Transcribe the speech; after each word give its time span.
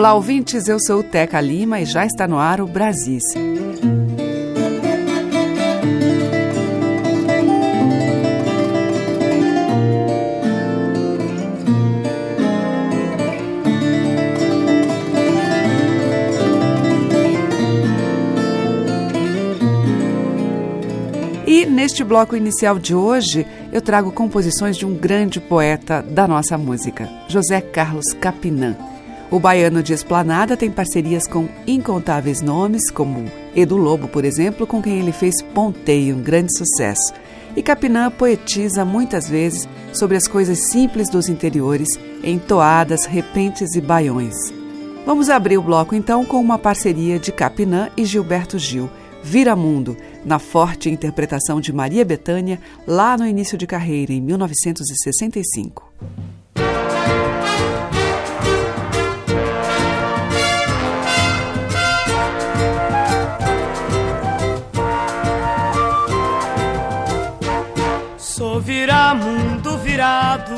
Olá, 0.00 0.14
ouvintes. 0.14 0.66
Eu 0.66 0.80
sou 0.80 1.00
o 1.00 1.02
Teca 1.02 1.38
Lima 1.42 1.78
e 1.78 1.84
já 1.84 2.06
está 2.06 2.26
no 2.26 2.38
ar 2.38 2.62
o 2.62 2.66
Brasis. 2.66 3.22
E 21.46 21.66
neste 21.66 22.02
bloco 22.02 22.34
inicial 22.34 22.78
de 22.78 22.94
hoje, 22.94 23.46
eu 23.70 23.82
trago 23.82 24.10
composições 24.10 24.78
de 24.78 24.86
um 24.86 24.94
grande 24.94 25.38
poeta 25.38 26.00
da 26.00 26.26
nossa 26.26 26.56
música, 26.56 27.06
José 27.28 27.60
Carlos 27.60 28.14
Capinã. 28.18 28.74
O 29.30 29.38
baiano 29.38 29.80
de 29.80 29.92
Esplanada 29.92 30.56
tem 30.56 30.68
parcerias 30.68 31.28
com 31.28 31.48
incontáveis 31.64 32.42
nomes, 32.42 32.90
como 32.90 33.30
Edu 33.54 33.76
Lobo, 33.76 34.08
por 34.08 34.24
exemplo, 34.24 34.66
com 34.66 34.82
quem 34.82 34.98
ele 34.98 35.12
fez 35.12 35.40
Ponteio, 35.40 36.16
um 36.16 36.20
grande 36.20 36.56
sucesso. 36.56 37.14
E 37.54 37.62
Capinã 37.62 38.10
poetiza 38.10 38.84
muitas 38.84 39.28
vezes 39.28 39.68
sobre 39.92 40.16
as 40.16 40.26
coisas 40.26 40.70
simples 40.72 41.08
dos 41.08 41.28
interiores, 41.28 41.88
em 42.24 42.40
toadas, 42.40 43.04
repentes 43.04 43.76
e 43.76 43.80
baiões. 43.80 44.34
Vamos 45.06 45.30
abrir 45.30 45.58
o 45.58 45.62
bloco 45.62 45.94
então 45.94 46.24
com 46.24 46.40
uma 46.40 46.58
parceria 46.58 47.16
de 47.16 47.30
Capinã 47.30 47.88
e 47.96 48.04
Gilberto 48.04 48.58
Gil, 48.58 48.90
Vira 49.22 49.54
Mundo, 49.54 49.96
na 50.24 50.40
forte 50.40 50.90
interpretação 50.90 51.60
de 51.60 51.72
Maria 51.72 52.04
Bethânia, 52.04 52.60
lá 52.84 53.16
no 53.16 53.26
início 53.26 53.56
de 53.56 53.66
carreira, 53.66 54.12
em 54.12 54.20
1965. 54.20 55.92
Sou 68.80 68.86
viramundo 68.86 69.76
virado 69.76 70.54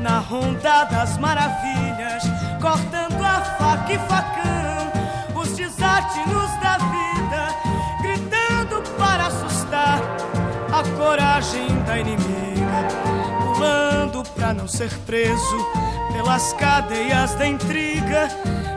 na 0.00 0.20
ronda 0.20 0.84
das 0.84 1.18
maravilhas, 1.18 2.22
cortando 2.62 3.22
a 3.22 3.42
faca 3.42 3.92
e 3.92 3.98
facão, 3.98 5.38
os 5.38 5.54
desatinos 5.54 6.50
da 6.62 6.78
vida, 6.78 7.48
gritando 8.00 8.82
para 8.96 9.26
assustar 9.26 10.00
a 10.72 10.96
coragem 10.96 11.68
da 11.82 11.98
inimiga, 11.98 12.88
pulando 13.44 14.22
pra 14.34 14.54
não 14.54 14.66
ser 14.66 14.90
preso 15.00 15.66
pelas 16.14 16.54
cadeias 16.54 17.34
da 17.34 17.46
intriga. 17.46 18.30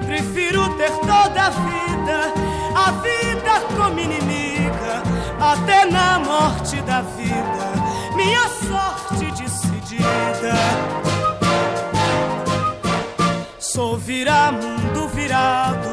Prefiro 0.05 0.67
ter 0.75 0.91
toda 0.91 1.45
a 1.45 1.49
vida, 1.49 2.33
a 2.75 2.91
vida 2.91 3.73
como 3.73 3.97
inimiga, 3.97 5.01
até 5.39 5.85
na 5.85 6.19
morte 6.19 6.81
da 6.81 7.01
vida 7.03 7.71
minha 8.15 8.47
sorte 8.71 9.25
decidida. 9.31 10.53
Sou 13.59 13.97
viramundo 13.97 15.07
virado 15.09 15.89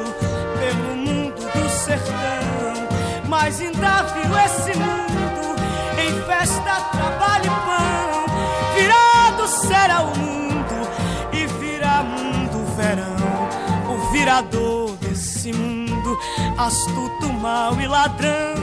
pelo 0.59 0.97
mundo 0.97 1.41
do 1.41 1.69
sertão, 1.69 2.87
mas 3.29 3.61
ainda 3.61 4.03
viro 4.03 4.37
esse 4.39 4.79
mundo 4.79 5.57
em 5.99 6.23
festa, 6.23 6.75
trabalho 6.93 7.47
e 7.47 7.57
pão. 7.67 8.75
Virado 8.77 9.49
será 9.49 10.03
o 10.03 10.17
mundo 10.17 10.89
e 11.33 11.47
viramundo 11.61 12.65
verão, 12.77 13.95
o 13.95 14.13
virador 14.13 14.91
desse 14.97 15.53
mundo, 15.53 16.17
astuto, 16.57 17.33
mau 17.33 17.81
e 17.81 17.89
ladrão. 17.89 18.57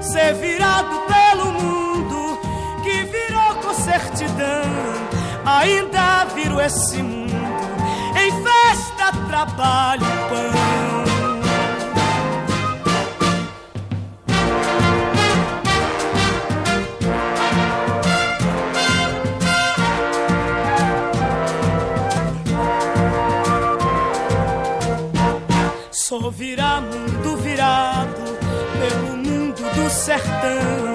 Ser 0.00 0.34
virado 0.34 1.02
pelo 1.06 1.52
mundo 1.52 1.85
certidão. 3.96 4.62
Ainda 5.44 6.24
viro 6.34 6.60
esse 6.60 7.02
mundo 7.02 7.32
em 8.18 8.30
festa, 8.42 9.12
trabalho 9.28 10.04
pão. 10.28 11.06
Sou 25.90 26.30
viramundo 26.30 27.36
virado 27.38 28.22
pelo 28.78 29.16
mundo 29.16 29.62
do 29.74 29.90
sertão 29.90 30.86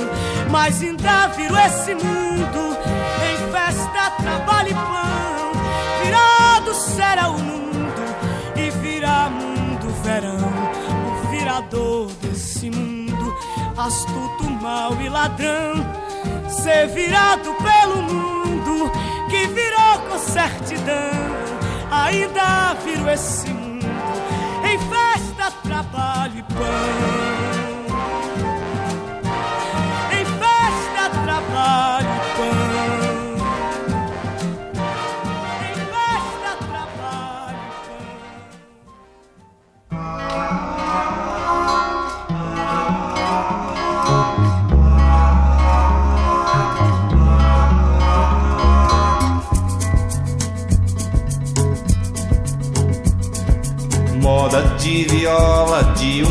mas 0.51 0.81
ainda 0.81 1.27
viro 1.27 1.57
esse 1.57 1.95
mundo 1.95 2.77
trabalho 4.17 4.69
e 4.69 4.73
pão. 4.73 5.51
Virado 6.03 6.73
será 6.73 7.29
o 7.29 7.39
mundo 7.39 8.01
e 8.55 8.69
virá 8.69 9.29
mundo 9.29 9.89
verão. 10.03 10.37
O 11.07 11.31
virador 11.31 12.11
desse 12.21 12.69
mundo, 12.69 13.35
astuto, 13.77 14.49
mau 14.61 14.99
e 15.01 15.09
ladrão. 15.09 15.75
Ser 16.49 16.87
virado 16.87 17.53
pelo 17.55 18.01
mundo 18.01 18.91
que 19.29 19.47
virou 19.47 19.99
com 20.09 20.19
certidão. 20.19 21.11
Ainda 21.91 22.73
viro 22.83 23.09
esse 23.09 23.49
mundo 23.49 23.61
em 24.63 24.77
festa, 24.79 25.51
trabalho 25.63 26.39
e 26.39 26.43
pão. 26.43 27.40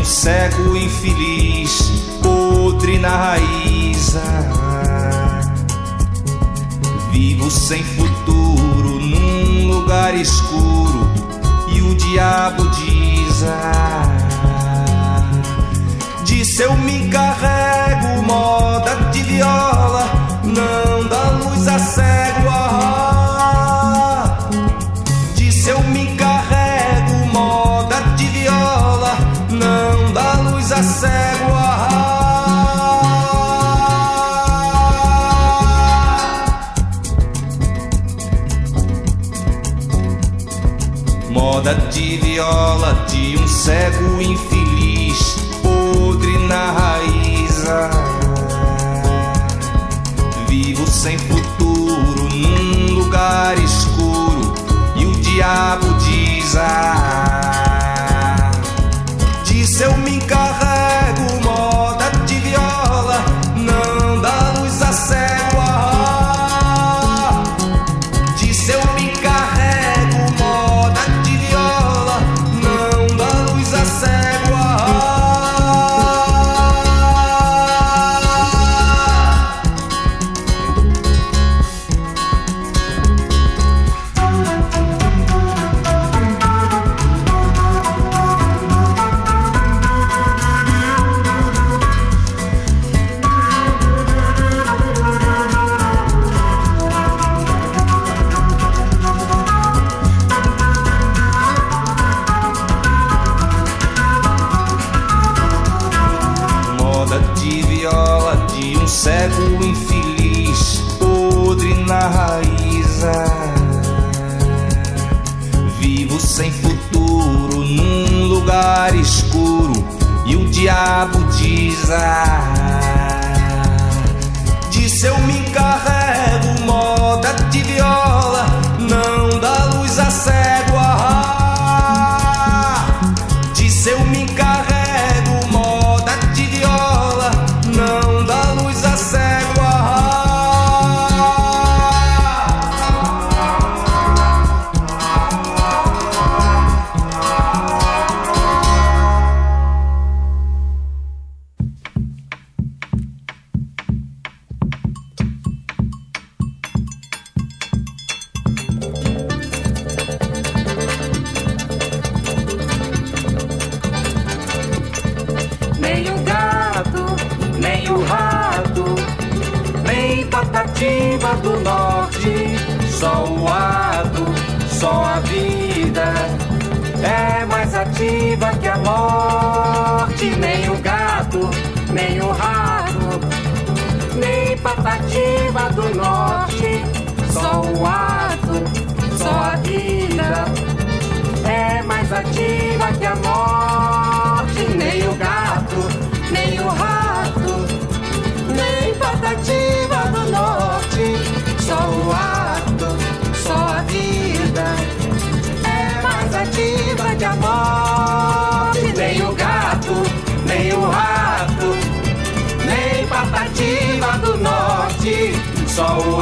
Um 0.00 0.04
cego 0.04 0.76
infeliz, 0.76 1.78
podre 2.22 2.98
na 2.98 3.10
raiz. 3.10 4.16
ah. 4.16 5.40
Vivo 7.12 7.50
sem 7.50 7.84
futuro 7.84 8.98
num 8.98 9.68
lugar 9.68 10.14
escuro 10.14 11.06
e 11.68 11.82
o 11.82 11.94
diabo 11.96 12.66
diz: 12.70 13.44
ah, 13.44 15.22
Disse 16.24 16.62
eu 16.62 16.74
me 16.78 17.08
carrego, 17.10 18.22
moda 18.22 18.94
de 19.12 19.22
viola, 19.22 20.08
não 20.44 21.06
dá 21.08 21.30
luz 21.44 21.68
a 21.68 21.78
cego. 21.78 22.48
ah. 22.48 22.99
Moda 41.70 41.86
de 41.92 42.16
viola 42.16 43.06
de 43.08 43.38
um 43.38 43.46
cego 43.46 44.20
infeliz, 44.20 45.36
podre 45.62 46.36
na 46.48 46.72
raiz. 46.72 47.64
Vivo 50.48 50.84
sem 50.88 51.16
futuro 51.16 52.28
num 52.34 52.94
lugar 52.94 53.56
escuro 53.58 54.52
e 54.96 55.06
o 55.06 55.12
diabo 55.20 55.86
diz: 55.94 56.56
Ah, 56.56 57.69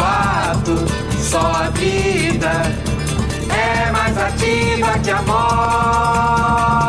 fato, 0.09 0.75
só 1.19 1.41
a 1.41 1.71
vida 1.71 2.51
é 3.51 3.91
mais 3.91 4.17
ativa 4.17 4.99
que 5.01 5.11
a 5.11 5.23
morte. 5.23 6.88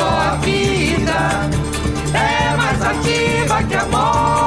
Só 0.00 0.06
a 0.06 0.36
vida 0.36 1.50
é 2.14 2.56
mais 2.56 2.80
ativa 2.80 3.62
que 3.64 3.74
a 3.74 3.84
morte. 3.84 4.39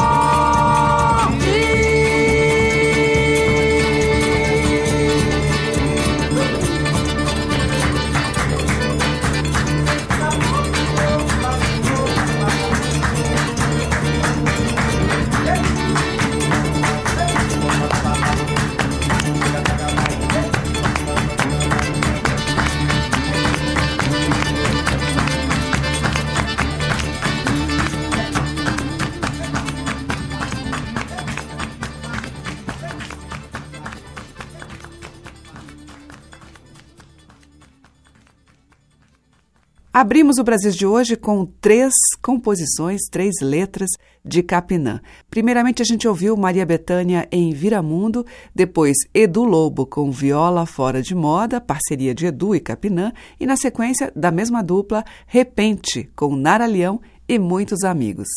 Abrimos 39.96 40.40
o 40.40 40.44
Brasil 40.44 40.72
de 40.72 40.88
hoje 40.88 41.16
com 41.16 41.46
três 41.46 41.94
composições, 42.20 43.02
três 43.12 43.36
letras 43.40 43.92
de 44.26 44.42
Capinã. 44.42 45.00
Primeiramente 45.30 45.84
a 45.84 45.86
gente 45.86 46.08
ouviu 46.08 46.36
Maria 46.36 46.66
Bethânia 46.66 47.28
em 47.32 47.54
Viramundo, 47.54 48.26
depois 48.56 48.98
Edu 49.14 49.44
Lobo 49.44 49.86
com 49.86 50.10
Viola 50.10 50.66
Fora 50.66 51.00
de 51.00 51.14
Moda, 51.14 51.62
parceria 51.62 52.16
de 52.16 52.26
Edu 52.26 52.56
e 52.56 52.60
Capinã, 52.60 53.14
e 53.40 53.46
na 53.46 53.56
sequência, 53.56 54.12
da 54.16 54.32
mesma 54.32 54.64
dupla, 54.64 55.04
Repente 55.28 56.10
com 56.16 56.36
Nara 56.36 56.66
Leão 56.66 57.00
e 57.30 57.38
muitos 57.38 57.84
amigos. 57.84 58.28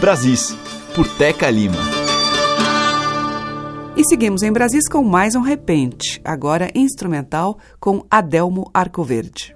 Brasis, 0.00 0.56
por 0.94 1.08
Teca 1.16 1.50
Lima. 1.50 2.03
E 3.96 4.04
seguimos 4.04 4.42
em 4.42 4.50
Brasis 4.52 4.88
com 4.88 5.04
mais 5.04 5.36
um 5.36 5.40
repente, 5.40 6.20
agora 6.24 6.68
instrumental 6.74 7.56
com 7.78 8.04
Adelmo 8.10 8.68
Arcoverde. 8.74 9.54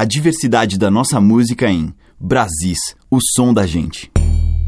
A 0.00 0.04
diversidade 0.06 0.78
da 0.78 0.90
nossa 0.90 1.20
música 1.20 1.70
em 1.70 1.92
Brasis, 2.18 2.96
o 3.10 3.18
som 3.20 3.52
da 3.52 3.66
gente. 3.66 4.10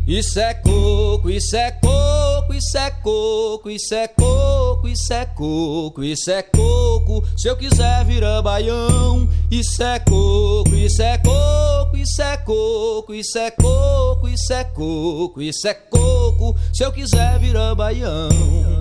Isso 0.06 0.38
é 0.38 0.52
coco, 0.52 1.30
isso 1.30 1.56
é 1.56 1.70
coco, 1.70 2.52
isso 2.52 2.76
é 2.76 2.90
coco, 2.90 3.70
isso 3.70 3.94
é 3.94 4.08
coco, 4.08 4.88
isso 4.88 5.12
é 5.14 5.24
coco, 5.24 6.04
isso 6.04 6.30
é 6.30 6.42
coco. 6.42 7.24
Se 7.34 7.48
eu 7.48 7.56
quiser 7.56 8.04
virar 8.04 8.42
baião, 8.42 9.26
isso 9.50 9.82
é 9.82 9.98
coco, 10.00 10.74
isso 10.74 11.00
é 11.00 11.16
coco, 11.16 11.96
isso 11.96 12.20
é 12.20 12.36
coco, 12.36 13.14
isso 13.14 13.38
é 13.38 13.50
coco, 13.50 14.28
isso 14.28 14.52
é 14.52 14.64
coco, 14.64 15.40
isso 15.40 15.66
é 15.66 15.72
coco. 15.72 16.56
Se 16.74 16.84
eu 16.84 16.92
quiser 16.92 17.38
virar 17.38 17.74
baião. 17.74 18.71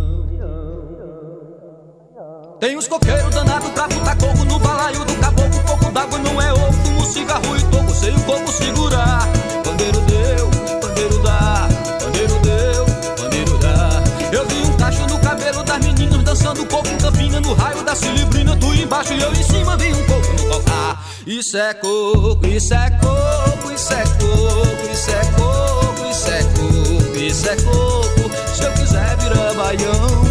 Tem 2.61 2.77
uns 2.77 2.87
coqueiros 2.87 3.33
danados 3.33 3.71
pra 3.71 3.87
botar 3.87 4.15
coco 4.17 4.45
no 4.45 4.59
balaio 4.59 5.03
do 5.03 5.15
caboclo. 5.15 5.63
Coco 5.63 5.91
d'água 5.91 6.19
não 6.19 6.39
é 6.39 6.53
ovo, 6.53 6.71
fumo 6.73 7.05
cigarro 7.11 7.57
e 7.57 7.63
toco 7.63 7.91
sem 7.91 8.15
o 8.15 8.21
coco 8.21 8.51
segurar. 8.51 9.27
Bandeiro 9.65 9.99
deu, 10.01 10.47
pandeiro 10.79 11.17
dá, 11.23 11.67
pandeiro 11.99 12.39
deu, 12.41 12.85
pandeiro 13.15 13.57
dá. 13.57 14.03
Eu 14.31 14.47
vi 14.47 14.61
um 14.61 14.77
cacho 14.77 15.07
no 15.07 15.17
cabelo 15.17 15.63
das 15.63 15.79
meninas 15.79 16.23
dançando 16.23 16.63
coco 16.67 16.87
campina 17.01 17.39
no 17.39 17.55
raio 17.55 17.81
da 17.83 17.95
cilibrina. 17.95 18.55
Tu 18.55 18.73
embaixo 18.75 19.13
e 19.13 19.21
eu 19.21 19.31
em 19.31 19.43
cima 19.43 19.75
vi 19.75 19.91
um 19.91 20.05
coco 20.05 20.31
no 20.33 20.47
cocar. 20.53 21.03
Isso 21.25 21.57
é 21.57 21.73
coco, 21.73 22.45
isso 22.45 22.75
é 22.75 22.91
coco, 22.91 23.71
isso 23.71 23.91
é 23.91 24.03
coco, 24.03 24.91
isso 24.93 25.09
é 25.09 25.25
coco, 25.35 26.11
isso 26.11 26.29
é 26.29 26.43
coco, 26.43 27.17
isso 27.17 27.49
é 27.49 27.55
coco. 27.55 28.55
Se 28.55 28.63
eu 28.63 28.71
quiser 28.73 29.17
virar 29.17 29.53
baião, 29.55 30.30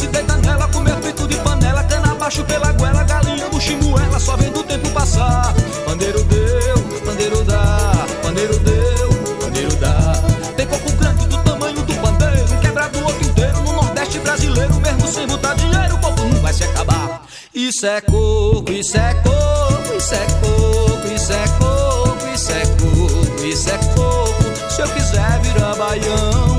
se 0.00 0.06
deita 0.06 0.34
nela, 0.38 0.66
comer 0.68 0.96
feito 1.02 1.28
de 1.28 1.36
panela, 1.36 1.84
cana 1.84 2.12
abaixo 2.12 2.42
pela 2.44 2.72
goela, 2.72 3.04
galinha 3.04 3.46
no 3.48 3.60
chimuela, 3.60 4.18
só 4.18 4.34
vendo 4.34 4.60
o 4.60 4.64
tempo 4.64 4.88
passar. 4.90 5.54
Pandeiro 5.84 6.24
deu, 6.24 6.78
pandeiro 7.04 7.44
dá, 7.44 8.06
pandeiro 8.22 8.58
deu, 8.60 9.08
pandeiro 9.40 9.76
dá. 9.76 10.14
Tem 10.56 10.66
coco 10.66 10.90
grande 10.92 11.26
do 11.26 11.36
tamanho 11.42 11.82
do 11.82 11.94
pandeiro, 11.96 12.60
quebrado 12.62 12.98
o 12.98 13.04
outro 13.04 13.28
inteiro 13.28 13.60
no 13.60 13.72
Nordeste 13.74 14.18
brasileiro, 14.20 14.74
mesmo 14.80 15.06
sem 15.06 15.26
botar 15.26 15.54
dinheiro, 15.54 15.94
o 15.96 15.98
coco 15.98 16.22
não 16.24 16.40
vai 16.40 16.54
se 16.54 16.64
acabar. 16.64 17.22
Isso 17.54 17.84
é 17.84 18.00
coco, 18.00 18.72
isso 18.72 18.96
é 18.96 19.14
coco, 19.14 19.96
isso 19.98 20.14
é 20.14 20.26
coco, 20.40 21.14
isso 21.14 21.32
é 21.32 21.44
coco, 21.58 22.26
isso 22.34 22.52
é 22.52 22.62
coco, 22.64 23.44
isso 23.44 23.70
é 23.70 23.78
coco. 23.94 24.70
Se 24.70 24.80
eu 24.80 24.88
quiser 24.88 25.40
virar 25.40 25.74
baião, 25.74 26.49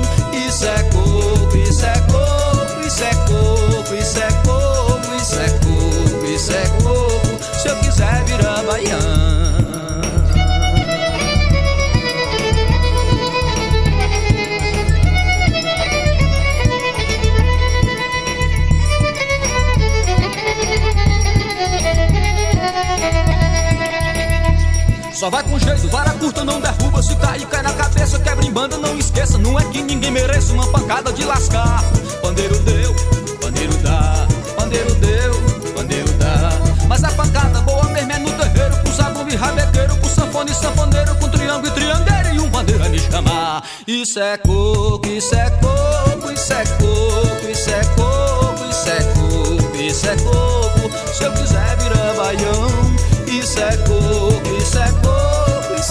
Só 25.22 25.30
vai 25.30 25.44
com 25.44 25.56
jeito, 25.56 25.86
vara 25.86 26.10
curta, 26.14 26.42
não 26.42 26.60
derruba. 26.60 27.00
Se 27.00 27.14
cair, 27.14 27.46
cai 27.46 27.62
na 27.62 27.72
cabeça, 27.74 28.18
quebra 28.18 28.44
em 28.44 28.50
banda, 28.50 28.76
não 28.76 28.98
esqueça. 28.98 29.38
Não 29.38 29.56
é 29.56 29.64
que 29.66 29.80
ninguém 29.80 30.10
mereça 30.10 30.52
uma 30.52 30.66
pancada 30.66 31.12
de 31.12 31.22
lascar. 31.24 31.80
Pandeiro 32.20 32.58
deu, 32.58 32.92
pandeiro 33.40 33.72
dá, 33.84 34.26
pandeiro 34.56 34.92
deu, 34.96 35.32
pandeiro 35.76 36.12
dá. 36.14 36.50
Mas 36.88 37.04
a 37.04 37.10
pancada 37.12 37.60
boa 37.60 37.84
mesmo 37.90 38.10
é 38.10 38.18
no 38.18 38.32
terreiro, 38.32 38.76
com 38.82 38.92
zabumba 38.92 39.30
e 39.32 39.36
rabequeiro, 39.36 39.96
com 39.98 40.08
sanfone 40.08 40.50
e 40.50 40.54
sanfoneiro, 40.56 41.14
com 41.14 41.28
triângulo 41.28 41.68
e 41.68 41.70
triangueiro 41.70 42.34
e 42.34 42.40
um 42.40 42.50
bandeira 42.50 42.88
me 42.88 42.98
chamar. 42.98 43.62
Isso 43.86 44.18
é 44.18 44.36
coco, 44.38 45.06
isso 45.06 45.36
é 45.36 45.50
coco, 45.50 46.32
isso 46.32 46.52
é 46.52 46.64
coco, 46.64 47.48
isso 47.48 47.70
é 47.70 47.84
coco, 47.94 48.64
isso 48.68 48.88
é 48.88 49.02
coco, 49.14 49.76
isso 49.76 50.06
é 50.08 50.16
coco. 50.16 51.14
Se 51.14 51.22
eu 51.22 51.32
quiser 51.32 51.76
virar 51.76 52.12
baião, 52.14 52.96
isso 53.28 53.60
é 53.60 53.76
coco, 53.76 54.56
isso 54.60 54.78
é 54.78 54.90
coco, 55.00 55.11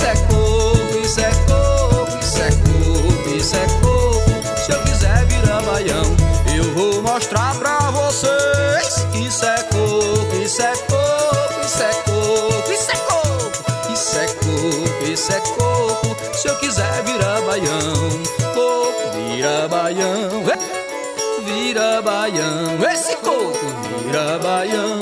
isso 0.01 0.07
é 0.07 0.15
coco, 0.15 0.97
isso 1.03 1.19
é 1.19 1.31
coco, 1.45 2.17
isso 2.19 2.41
é 2.41 2.49
coco, 2.49 3.29
isso 3.35 3.55
é 3.55 3.67
coco. 3.81 4.57
Se 4.65 4.71
eu 4.71 4.81
quiser 4.83 5.25
virar 5.25 5.61
baião, 5.61 6.15
eu 6.55 6.63
vou 6.73 7.03
mostrar 7.03 7.53
pra 7.55 7.77
vocês. 7.91 9.05
Isso 9.13 9.45
é 9.45 9.57
coco, 9.63 10.35
isso 10.43 10.61
é 10.61 10.73
coco, 10.89 11.61
isso 11.63 11.83
é 11.83 11.93
coco, 11.93 12.71
isso 12.71 12.91
é 12.91 12.95
coco, 12.95 13.93
isso 13.93 14.17
é 14.17 14.27
coco, 14.27 15.03
isso 15.05 15.31
é 15.33 15.39
coco. 15.39 16.35
Se 16.35 16.47
eu 16.47 16.55
quiser 16.55 17.03
virar 17.03 17.41
baião, 17.41 18.23
coco 18.55 19.11
vira 19.13 19.67
baião, 19.67 20.43
é, 20.49 21.43
vira 21.43 22.01
baião. 22.01 22.91
Esse 22.91 23.15
coco 23.17 23.65
vira 24.03 24.39
baião, 24.39 24.99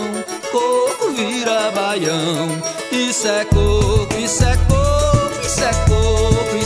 coco 0.52 1.12
vira 1.12 1.72
baião. 1.72 2.50
Isso 2.92 3.28
é 3.28 3.46
coco, 3.46 4.14
isso 4.20 4.44
é 4.44 4.58
coco, 4.68 4.79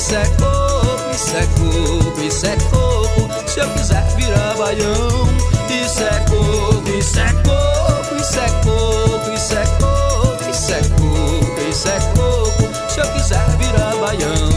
isso 0.03 0.15
é 0.17 0.25
coco, 0.37 1.15
isso 1.15 1.37
é 1.37 1.45
coco, 1.45 2.21
isso 2.21 2.45
é 2.45 2.57
coco. 2.69 3.49
Se 3.49 3.59
eu 3.61 3.69
quiser 3.69 4.03
virar 4.17 4.53
baião, 4.57 5.29
isso 5.69 6.03
é 6.03 6.19
coco, 6.29 6.89
isso 6.89 7.19
é 7.19 7.33
coco, 7.41 8.15
isso 8.15 8.39
é 8.39 8.49
coco, 8.65 9.31
isso 9.31 9.53
é 9.55 9.65
coco, 9.79 10.49
isso 10.51 10.73
é 10.73 10.81
coco, 10.81 11.69
isso 11.69 11.87
é 11.87 11.99
coco. 12.17 12.91
Se 12.91 12.99
eu 12.99 13.07
quiser 13.13 13.47
virar 13.57 13.95
baião, 13.95 14.52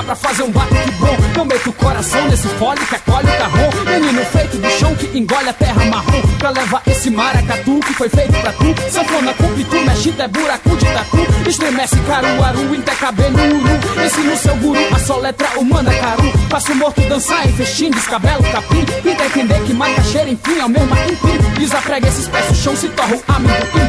o 0.00 0.02
ganzá 0.02 0.02
pra 0.02 0.14
fazer 0.14 0.42
um 0.42 0.50
batuque 0.50 0.90
bom. 0.92 1.16
Eu 1.36 1.44
meto 1.44 1.70
o 1.70 1.72
coração 1.72 2.28
nesse 2.28 2.48
fole 2.48 2.80
que 2.86 2.94
acolhe 2.94 3.26
o 3.26 3.38
carrão. 3.38 3.70
Menino 3.86 4.24
feito 4.26 4.58
do 4.58 4.70
chão 4.70 4.94
que 4.94 5.18
engole 5.18 5.48
a 5.48 5.52
terra 5.52 5.84
marrom. 5.86 6.22
Pra 6.38 6.50
levar 6.50 6.82
esse 6.86 7.10
maracatu 7.10 7.80
que 7.80 7.94
foi 7.94 8.08
feito 8.08 8.32
pra 8.40 8.52
tu. 8.52 8.74
Sanfona 8.90 9.34
com 9.34 9.48
pitu, 9.54 9.76
mexe 9.84 10.14
é 10.18 10.28
buraco 10.28 10.76
de 10.76 10.86
tatu. 10.86 11.48
Estremece 11.48 11.96
caruaru, 12.06 12.74
intercabelo 12.74 13.36
uru. 13.36 14.04
Ensina 14.04 14.32
o 14.32 14.36
seu 14.36 14.56
guru 14.56 14.94
a 14.94 14.98
soletra 14.98 15.48
humana 15.58 15.92
caru. 15.94 16.32
Faço 16.48 16.74
morto 16.74 17.00
dançar 17.02 17.46
em 17.46 17.52
festim, 17.52 17.90
descabelo 17.90 18.42
capim. 18.44 18.84
E 19.04 19.14
dá 19.14 19.26
entender 19.26 19.62
que 19.64 19.72
macaxeira, 19.72 20.30
enfim, 20.30 20.58
é 20.58 20.64
o 20.64 20.68
mesmo 20.68 20.94
empim. 20.94 21.58
Desaprega 21.58 22.08
esses 22.08 22.28
pés, 22.28 22.50
o 22.50 22.54
chão 22.54 22.76
se 22.76 22.88
torna 22.88 23.16
o 23.16 23.22
amendoim. 23.28 23.79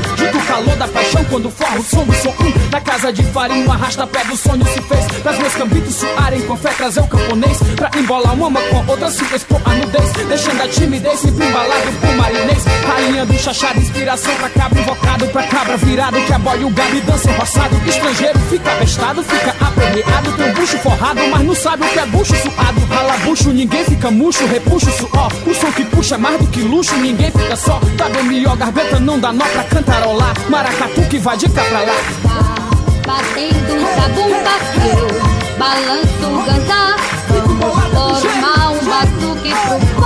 Som 1.79 2.03
do 2.05 2.13
som. 2.13 2.29
um. 2.29 2.69
Na 2.71 2.81
casa 2.81 3.11
de 3.11 3.23
farinha, 3.23 3.67
um 3.67 3.71
arrasta-pé 3.71 4.23
do 4.25 4.35
sonho 4.35 4.65
se 4.65 4.81
fez. 4.81 5.05
Pras 5.21 5.37
meus 5.37 5.53
cambitos 5.53 5.95
suarem 5.95 6.41
com 6.41 6.57
fé, 6.57 6.69
trazer 6.69 7.01
o 7.01 7.07
camponês. 7.07 7.59
Pra 7.75 7.91
embolar 7.97 8.33
uma 8.33 8.61
com 8.61 8.91
outra, 8.91 9.09
se 9.09 9.23
expor 9.35 9.61
a 9.65 9.73
nudez. 9.73 10.11
Deixando 10.27 10.61
a 10.61 10.67
timidez, 10.67 11.19
sempre 11.19 11.45
embalado 11.45 11.91
por 11.99 12.15
marinês. 12.15 12.63
Rainha 12.87 13.25
do 13.25 13.37
chachado, 13.37 13.80
inspiração 14.01 14.33
pra 14.35 14.49
cabra, 14.49 14.81
invocado 14.81 15.27
pra 15.27 15.43
cabra 15.43 15.77
virado. 15.77 16.19
Que 16.21 16.33
aboia 16.33 16.65
o 16.65 16.71
gado 16.71 16.95
e 16.95 17.01
dança 17.01 17.31
roçado. 17.33 17.75
Estrangeiro 17.87 18.39
fica 18.49 18.71
bestado, 18.75 19.23
fica 19.23 19.55
aperreado. 19.63 20.31
Tem 20.33 20.49
um 20.49 20.53
bucho 20.53 20.77
forrado, 20.79 21.21
mas 21.29 21.45
não 21.45 21.53
sabe 21.55 21.85
o 21.85 21.89
que 21.89 21.99
é 21.99 22.05
bucho 22.07 22.35
suado. 22.35 22.85
Rala 22.89 23.17
bucho, 23.17 23.51
ninguém 23.51 23.85
fica 23.85 24.09
murcho, 24.09 24.45
repuxa 24.47 24.89
o 24.89 24.93
suor. 24.93 25.31
O 25.45 25.53
som 25.53 25.71
que 25.71 25.85
puxa 25.85 26.15
é 26.15 26.17
mais 26.17 26.39
do 26.39 26.47
que 26.47 26.61
luxo, 26.61 26.95
ninguém 26.95 27.31
fica 27.31 27.55
só. 27.55 27.79
Tá 27.97 28.09
bem 28.09 28.23
melhor, 28.23 28.57
garganta 28.57 28.99
não 28.99 29.19
dá 29.19 29.31
nó 29.31 29.45
pra 29.45 29.63
cantarolar. 29.65 30.33
Maracatu 30.49 31.01
que 31.03 31.19
vai 31.19 31.37
de 31.37 31.47
cá 31.49 31.63
pra 31.63 31.81
lá. 31.81 31.95
Batendo 33.05 33.73
um 33.73 33.85
zabumba, 33.95 34.55
eu 34.87 35.57
balanço 35.59 36.25
o 36.25 36.43
ganzá. 36.43 36.95
Formar 38.01 38.71
um 38.71 38.85
batuque 38.85 39.53
pro 39.53 40.00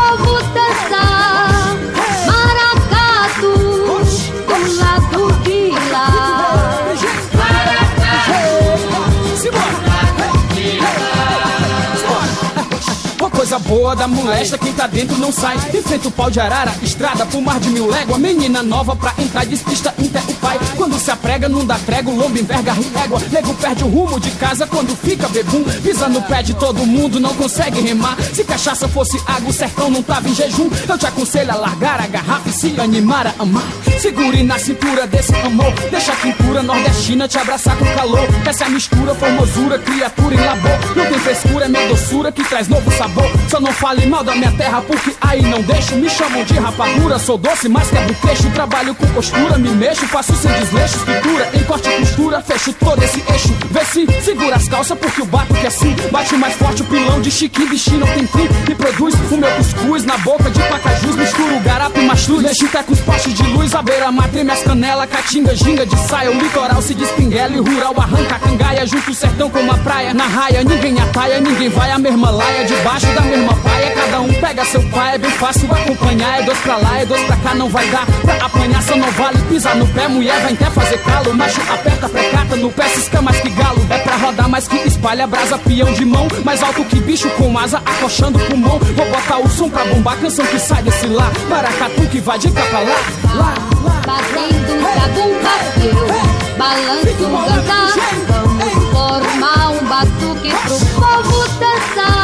coisa 13.56 13.60
boa 13.60 13.96
da 13.96 14.08
molesta, 14.08 14.58
quem 14.58 14.74
tá 14.74 14.88
dentro 14.88 15.18
não 15.18 15.32
sai. 15.32 15.56
Enfrenta 15.74 16.08
o 16.08 16.12
pau 16.12 16.30
de 16.30 16.39
arara, 16.39 16.74
estrada 16.82 17.26
pro 17.26 17.41
mar 17.41 17.60
de 17.60 17.70
mil 17.70 17.88
léguas. 17.88 18.20
Menina 18.20 18.62
nova 18.63 18.96
pra 18.96 19.13
entrar, 19.18 19.46
despista 19.46 19.94
inter 20.00 20.22
o 20.28 20.34
pai. 20.36 20.60
Quando 20.76 20.98
se 21.00 21.12
aprega, 21.12 21.48
não 21.48 21.65
dá 21.65 21.76
prego, 21.86 22.12
lombo 22.12 22.38
enverga 22.38 22.74
régua. 22.74 23.22
Nego 23.32 23.54
perde 23.56 23.84
o 23.84 23.88
rumo 23.88 24.20
de 24.20 24.32
casa 24.32 24.68
quando 24.68 24.96
fica 24.96 25.28
bebum. 25.30 25.63
Pisa 25.84 26.08
no 26.08 26.22
pé 26.24 26.41
de 26.41 26.54
todo 26.54 26.86
mundo, 26.86 27.20
não 27.20 27.34
consegue 27.36 27.82
remar. 27.82 28.18
Se 28.34 28.44
cachaça 28.44 28.88
fosse 28.88 29.20
água, 29.26 29.50
o 29.50 29.54
sertão 29.54 29.89
não 29.89 30.02
tava 30.02 30.28
em 30.28 30.36
jejum. 30.36 30.70
Eu 30.88 30.98
te 30.98 31.06
aconselho 31.06 31.52
a 31.52 31.56
largar 31.56 32.02
a 32.02 32.08
garrafa 32.08 32.50
e 32.50 32.54
se 32.54 32.80
animar 32.80 33.28
a 33.28 33.34
amar. 33.39 33.68
Segure 34.00 34.44
na 34.44 34.60
cintura 34.60 35.08
desse 35.08 35.34
amor. 35.36 35.74
Deixa 35.89 36.12
a 36.12 36.15
quintura 36.15 36.62
nordestina 36.62 37.28
te 37.28 37.38
abraçar 37.38 37.78
com 37.78 37.86
calor. 37.86 38.28
Essa 38.46 38.65
é 38.65 38.70
mistura, 38.70 39.15
formosura, 39.15 39.80
criatura 39.80 40.36
em 40.36 40.39
labor. 40.39 40.96
Não 40.96 41.06
tem 41.06 41.20
frescura, 41.20 41.65
é 41.65 41.68
minha 41.68 41.88
doçura 41.88 42.32
que 42.32 42.44
traz 42.44 42.68
novo 42.68 42.91
sabor. 42.98 43.26
Só 43.49 43.60
não 43.60 43.71
fale 43.71 44.05
mal 44.08 44.23
da 44.23 44.36
minha 44.36 44.51
terra, 44.51 44.81
porque 44.81 45.15
aí 45.21 45.41
não 45.41 45.62
deixo. 45.62 45.95
Me 45.95 46.10
chamam 46.10 46.43
de 46.43 46.53
rapadura, 46.55 47.19
sou 47.19 47.38
doce, 47.38 47.69
mas 47.69 47.89
quebro 47.89 48.15
queixo. 48.15 48.49
Trabalho 48.51 48.95
com 48.95 49.08
postura, 49.08 49.58
me 49.58 49.69
mexo, 49.69 50.08
faço 50.08 50.36
sem 50.36 50.51
desleixo. 50.51 50.97
Escritura, 50.97 51.49
em 51.53 51.63
corte 51.63 51.89
e 51.89 51.99
costura, 51.99 52.41
fecho 52.41 52.73
todo 52.73 53.03
esse 53.03 53.23
eixo. 53.31 53.55
Vê 53.69 53.86
se 53.86 54.08
segura 54.23 54.55
as 54.55 54.67
calças, 54.67 54.97
porque 54.97 55.21
o 55.21 55.25
bato 55.25 55.53
que 55.53 55.67
assim 55.67 55.95
bate 56.12 56.36
mais 56.36 56.53
forte. 56.55 56.81
O 56.81 56.86
pilão 56.86 57.21
de 57.21 57.31
chique, 57.31 57.65
bichinho 57.67 57.99
não 57.99 58.08
tem 58.08 58.27
fim. 58.27 58.49
E 58.69 58.75
produz 58.75 59.15
o 59.31 59.38
meu 59.38 59.51
cuscuz 59.51 60.03
na 60.05 60.17
boca 60.17 60.49
de 60.49 60.60
pacajus. 60.63 61.15
Misturo 61.15 61.60
garapo 61.62 61.99
e 61.99 62.05
mastruz. 62.05 62.41
Mexo 62.41 62.65
até 62.65 62.84
com 62.84 62.93
os 62.93 62.99
postes 63.01 63.34
de 63.34 63.43
luz, 63.43 63.73
a 63.75 63.81
beira-mar 63.81 64.27
treme 64.29 64.51
as 64.51 64.63
canelas. 64.63 65.10
Caatinga, 65.10 65.55
ginga 65.55 65.86
de 65.86 65.97
saia, 66.08 66.31
o 66.31 66.34
litoral 66.34 66.81
se 66.81 66.93
despinguela. 66.93 67.55
E 67.55 67.60
rural 67.60 67.93
arranca 67.97 68.36
a 68.36 68.39
cangaia, 68.39 68.86
junto 68.86 69.12
o 69.12 69.13
sertão 69.13 69.49
com 69.49 69.60
uma 69.60 69.77
praia. 69.77 70.13
Na 70.13 70.25
raia, 70.25 70.63
ninguém 70.63 70.99
ataia, 70.99 71.39
ninguém 71.39 71.69
vai 71.69 71.91
a 71.91 71.99
mesma 71.99 72.31
laia. 72.31 72.65
Debaixo 72.65 73.08
da 73.13 73.21
mesma 73.26 73.54
paia, 73.56 73.92
cada 73.92 74.20
um 74.22 74.34
pega 74.34 74.66
seu 74.66 74.84
pai. 74.90 75.16
É 75.16 75.18
bem 75.18 75.32
fácil 75.32 75.72
acompanhar, 75.72 76.42
é 76.42 76.44
dois 76.44 76.58
pra 76.60 76.78
lá, 76.78 77.00
é 77.00 77.06
dois 77.06 77.22
pra 77.24 77.36
cá, 77.38 77.56
não 77.56 77.70
vai 77.70 77.88
dar. 77.88 78.06
Pra 78.06 78.46
apanhar 78.46 78.82
só 78.84 78.96
não 78.96 79.12
vale 79.12 79.40
pisar 79.50 79.76
no 79.76 79.88
pé, 79.88 80.08
mulher 80.08 80.40
vai 80.42 80.54
até 80.54 80.66
fazer 80.66 80.98
calo. 81.00 81.34
Macho 81.34 81.62
aperta, 81.62 82.10
precata, 82.10 82.56
no 82.56 82.72
pé 82.72 82.88
cisca 82.90 83.22
mais 83.22 83.40
que 83.40 83.50
galo. 83.50 83.86
É 83.90 83.98
pra 84.00 84.16
rodar 84.18 84.50
mais 84.50 84.68
que 84.68 84.76
espalha 84.88 85.28
brasa, 85.28 85.58
peão 85.58 85.92
de 85.94 86.06
mão. 86.06 86.28
Mais 86.44 86.62
alto 86.64 86.84
que 86.86 87.00
bicho 87.00 87.30
com 87.32 87.58
asa, 87.58 87.78
acochando 87.78 88.40
pulmão. 88.40 88.80
Vou 88.80 89.06
botar 89.10 89.40
o 89.40 89.50
som 89.50 89.70
pra 89.70 89.86
bombar, 89.86 90.18
canção 90.18 90.46
que 90.46 90.60
sai 90.60 90.84
desse 90.84 91.08
lá. 91.08 91.32
Maracatu 91.50 92.08
que 92.08 92.20
vai 92.20 92.38
de 92.40 92.52
cá 92.52 92.62
pra 92.64 92.80
lá, 92.80 92.96
lá, 93.34 93.54
lá. 93.84 94.02
Batendo 94.06 94.74
um 94.74 94.96
zabumba, 94.96 95.56
eu 95.84 96.36
balanço 96.58 97.10
o 97.10 98.96
formar 98.96 99.72
um 99.72 99.86
batuque 99.86 100.50
pro 100.50 100.78
povo 100.96 101.48
dançar. 101.60 102.14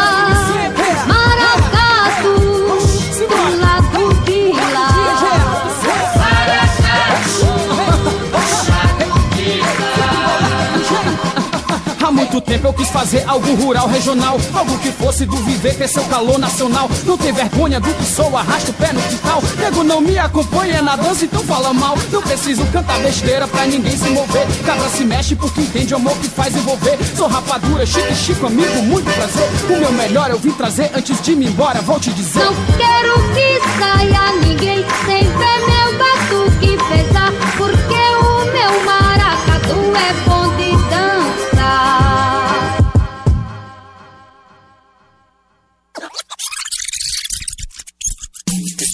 Muito 12.31 12.45
tempo 12.49 12.67
eu 12.67 12.73
quis 12.73 12.87
fazer 12.87 13.25
algo 13.27 13.53
rural, 13.55 13.89
regional? 13.89 14.39
Algo 14.53 14.77
que 14.79 14.89
fosse 14.89 15.25
do 15.25 15.35
viver, 15.37 15.75
ter 15.75 15.89
seu 15.89 16.03
calor 16.05 16.39
nacional. 16.39 16.89
Não 17.03 17.17
tem 17.17 17.33
vergonha 17.33 17.77
do 17.77 17.93
que 17.93 18.05
sou, 18.05 18.37
arrasto 18.37 18.71
o 18.71 18.73
pé 18.73 18.93
no 18.93 19.01
quintal. 19.01 19.43
Nego 19.59 19.83
não 19.83 19.99
me 19.99 20.17
acompanha 20.17 20.81
na 20.81 20.95
dança, 20.95 21.25
então 21.25 21.43
fala 21.43 21.73
mal. 21.73 21.97
Não 22.09 22.21
preciso 22.21 22.65
cantar 22.67 22.99
besteira 22.99 23.45
pra 23.49 23.65
ninguém 23.65 23.97
se 23.97 24.09
mover. 24.11 24.47
Cabra 24.65 24.87
se 24.87 25.03
mexe 25.03 25.35
porque 25.35 25.59
entende 25.59 25.93
o 25.93 25.97
amor 25.97 26.15
que 26.19 26.29
faz 26.29 26.55
envolver. 26.55 26.97
Sou 27.17 27.27
rapadura, 27.27 27.85
chique, 27.85 28.15
chico, 28.15 28.45
amigo, 28.47 28.81
muito 28.83 29.11
prazer. 29.11 29.49
O 29.69 29.77
meu 29.77 29.91
melhor 29.91 30.29
eu 30.29 30.39
vim 30.39 30.51
trazer 30.51 30.89
antes 30.95 31.21
de 31.21 31.35
me 31.35 31.47
embora, 31.47 31.81
vou 31.81 31.99
te 31.99 32.13
dizer. 32.13 32.45
Não 32.45 32.55
quero 32.77 33.13
que 33.33 33.59
saia 33.77 34.31
ninguém 34.41 34.85
sem 35.05 35.23
ver 35.23 35.59
meu 35.67 35.97
batuque 35.97 36.77
pesar 36.87 37.31
Porque 37.57 38.01
o 38.23 38.45
meu 38.53 38.85
maracatu 38.85 39.75
é 39.97 40.29
bom 40.29 40.40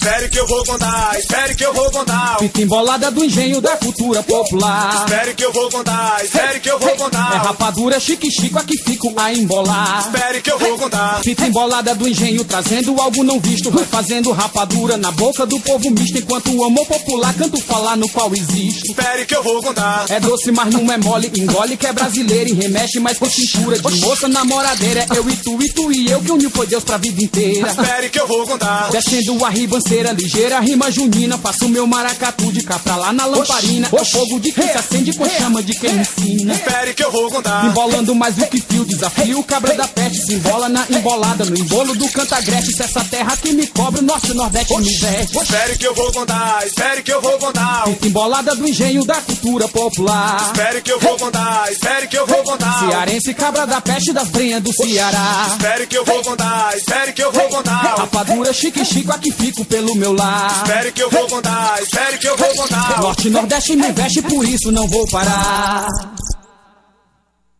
Espere 0.08 0.30
que 0.30 0.40
eu 0.40 0.46
vou 0.46 0.64
contar, 0.64 1.18
espere 1.18 1.54
que 1.54 1.66
eu 1.66 1.74
vou 1.74 1.90
contar. 1.90 2.38
Fita 2.38 2.62
embolada 2.62 3.10
do 3.10 3.22
engenho 3.22 3.60
da 3.60 3.76
cultura 3.76 4.22
popular 4.22 5.04
Espere 5.06 5.34
que 5.34 5.44
eu 5.44 5.52
vou 5.52 5.70
contar, 5.70 6.24
espere 6.24 6.60
que 6.60 6.70
eu 6.70 6.78
vou 6.78 6.88
É 6.88 6.96
contar. 6.96 7.42
rapadura, 7.42 8.00
chique, 8.00 8.30
chico, 8.30 8.58
aqui 8.58 8.78
fico 8.78 9.12
a 9.20 9.34
embolar 9.34 10.06
Espere 10.06 10.40
que 10.40 10.50
eu 10.50 10.58
vou 10.58 10.78
contar. 10.78 11.20
Fita 11.22 11.46
embolada 11.46 11.94
do 11.94 12.08
engenho, 12.08 12.42
trazendo 12.42 12.98
algo 12.98 13.22
não 13.22 13.38
visto. 13.38 13.70
Vai 13.70 13.84
fazendo 13.84 14.32
rapadura 14.32 14.96
na 14.96 15.10
boca 15.10 15.44
do 15.44 15.60
povo 15.60 15.90
misto. 15.90 16.16
Enquanto 16.16 16.56
o 16.56 16.64
amor 16.64 16.86
popular 16.86 17.34
canto 17.34 17.60
falar 17.62 17.96
no 17.98 18.08
qual 18.08 18.32
existe. 18.32 18.88
Espere 18.90 19.26
que 19.26 19.36
eu 19.36 19.42
vou 19.42 19.62
contar. 19.62 20.06
É 20.08 20.18
doce, 20.18 20.50
mas 20.50 20.72
não 20.72 20.90
é 20.90 20.96
mole. 20.96 21.30
Engole 21.36 21.76
que 21.76 21.86
é 21.86 21.92
brasileiro 21.92 22.48
e 22.48 22.54
remexe 22.54 22.98
mais 22.98 23.18
com 23.18 23.28
cintura. 23.28 23.78
De 23.78 24.00
moça 24.00 24.26
namoradeira, 24.26 25.00
é 25.12 25.18
eu 25.18 25.28
e 25.28 25.36
tu, 25.36 25.62
e 25.62 25.68
tu 25.72 25.92
e 25.92 26.10
eu. 26.10 26.20
Que 26.22 26.32
uniu 26.32 26.50
foi 26.50 26.66
Deus 26.66 26.82
pra 26.82 26.96
vida 26.96 27.22
inteira. 27.22 27.68
Espere 27.68 28.08
que 28.08 28.18
eu 28.18 28.26
vou 28.26 28.46
contar. 28.46 28.88
Descendo 28.90 29.44
a 29.44 29.50
ribanceira 29.50 29.97
ligeira, 30.12 30.60
rima 30.60 30.90
junina. 30.90 31.38
Faço 31.38 31.68
meu 31.68 31.86
maracatu 31.86 32.52
de 32.52 32.62
cá 32.62 32.78
pra 32.78 32.96
lá 32.96 33.12
na 33.12 33.26
lamparina. 33.26 33.88
É 33.92 34.00
o 34.00 34.04
fogo 34.04 34.40
de 34.40 34.52
quem 34.52 34.68
se 34.68 34.78
acende 34.78 35.12
com 35.12 35.28
chama 35.28 35.62
de 35.62 35.72
quem 35.78 35.96
ensina. 35.96 36.54
Espere 36.54 36.94
que 36.94 37.04
eu 37.04 37.10
vou 37.10 37.30
contar. 37.30 37.66
Embolando 37.66 38.14
mais 38.14 38.34
do 38.34 38.46
que 38.46 38.60
fio, 38.60 38.84
desafio 38.84 39.42
cabra 39.44 39.74
da 39.74 39.86
peste 39.88 40.18
Se 40.22 40.34
embola 40.34 40.68
na 40.68 40.86
embolada, 40.90 41.44
no 41.44 41.56
embolo 41.56 41.94
do 41.94 42.08
cantagrete 42.10 42.72
Se 42.72 42.82
essa 42.82 43.04
terra 43.04 43.36
que 43.36 43.52
me 43.52 43.66
cobre, 43.66 44.00
o 44.00 44.04
nosso 44.04 44.34
nordeste 44.34 44.76
me 44.78 44.96
veste 44.98 45.38
Espere 45.38 45.78
que 45.78 45.86
eu 45.86 45.94
vou 45.94 46.12
contar, 46.12 46.66
espere 46.66 47.02
que 47.02 47.12
eu 47.12 47.20
vou 47.20 47.38
contar. 47.38 47.84
Fita 47.84 48.06
embolada 48.06 48.54
do 48.54 48.68
engenho 48.68 49.04
da 49.04 49.16
cultura 49.16 49.68
popular 49.68 50.52
Espere 50.52 50.82
que 50.82 50.92
eu 50.92 51.00
vou 51.00 51.16
contar, 51.16 51.72
espere 51.72 52.08
que 52.08 52.18
eu 52.18 52.26
vou 52.26 52.42
contar. 52.42 52.78
Cearense 52.80 53.34
cabra 53.34 53.66
da 53.66 53.80
peste 53.80 54.12
das 54.12 54.28
brenhas 54.28 54.62
do 54.62 54.72
Ceará 54.72 55.46
Espere 55.52 55.86
que 55.86 55.96
eu 55.96 56.04
vou 56.04 56.22
contar, 56.22 56.76
espere 56.76 57.12
que 57.12 57.22
eu 57.22 57.32
vou 57.32 57.48
contar. 57.48 57.94
Rapadura 57.98 58.52
chique 58.52 58.84
chico, 58.84 59.12
aqui 59.12 59.32
fico 59.32 59.64
pelo 59.64 59.77
meu 59.96 60.12
lar 60.12 60.64
Espere 60.64 60.92
que 60.92 61.02
eu 61.02 61.10
vou 61.10 61.28
contar, 61.28 61.82
espere 61.82 62.18
que 62.18 62.28
eu 62.28 62.36
vou 62.36 62.48
contar. 62.54 63.00
Norte 63.00 63.28
e 63.28 63.30
Nordeste 63.30 63.76
me 63.76 63.92
veste, 63.92 64.22
por 64.22 64.44
isso 64.44 64.72
não 64.72 64.86
vou 64.88 65.06
parar 65.08 65.88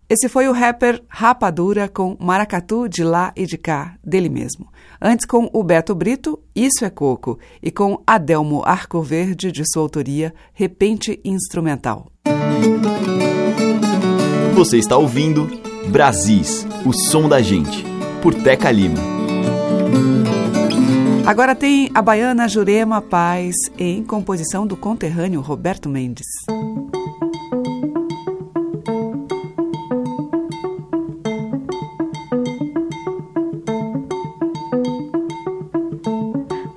Esse 0.09 0.29
foi 0.29 0.49
o 0.49 0.53
rapper 0.53 1.03
Rapadura 1.09 1.89
com 1.89 2.17
Maracatu 2.21 2.89
de 2.89 3.05
lá 3.05 3.33
e 3.37 3.47
de 3.47 3.59
cá, 3.59 3.97
dele 4.05 4.29
mesmo. 4.29 4.67
Antes 5.01 5.27
com 5.27 5.49
o 5.53 5.63
Beto 5.63 5.95
Brito, 5.95 6.41
Isso 6.55 6.85
é 6.85 6.91
Coco, 6.91 7.39
e 7.63 7.71
com 7.71 8.03
Adelmo 8.07 8.63
Arcoverde, 8.65 9.53
de 9.53 9.63
sua 9.71 9.83
autoria, 9.83 10.35
Repente 10.53 11.21
Instrumental. 11.25 12.11
Você 14.55 14.77
está 14.77 14.97
ouvindo 14.97 15.49
Brasis, 15.89 16.67
o 16.85 16.93
som 16.93 17.29
da 17.29 17.41
gente, 17.41 17.85
por 18.21 18.35
Teca 18.35 18.71
Lima. 18.73 19.18
Agora 21.29 21.55
tem 21.55 21.91
a 21.93 22.01
baiana 22.01 22.49
Jurema 22.49 23.03
Paz, 23.03 23.55
em 23.79 24.03
composição 24.03 24.67
do 24.67 24.79
conterrâneo 24.79 25.43
Roberto 25.43 25.87
Mendes. 25.87 26.27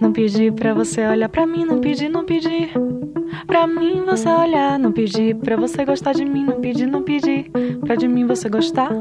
Não 0.01 0.11
pedi 0.11 0.51
pra 0.51 0.73
você 0.73 1.07
olhar 1.07 1.29
pra 1.29 1.47
mim, 1.47 1.63
não 1.63 1.79
pedi, 1.79 2.09
não 2.09 2.25
pedi. 2.25 2.71
Pra 3.47 3.65
mim 3.65 4.03
você 4.05 4.27
olhar, 4.27 4.77
não 4.77 4.91
pedir. 4.91 5.33
Pra 5.35 5.55
você 5.55 5.85
gostar 5.85 6.11
de 6.11 6.25
mim, 6.25 6.43
não 6.43 6.59
pedir, 6.59 6.87
não 6.87 7.03
pedir. 7.03 7.49
Pra 7.85 7.95
de 7.95 8.05
mim 8.05 8.27
você 8.27 8.49
gostar, 8.49 8.91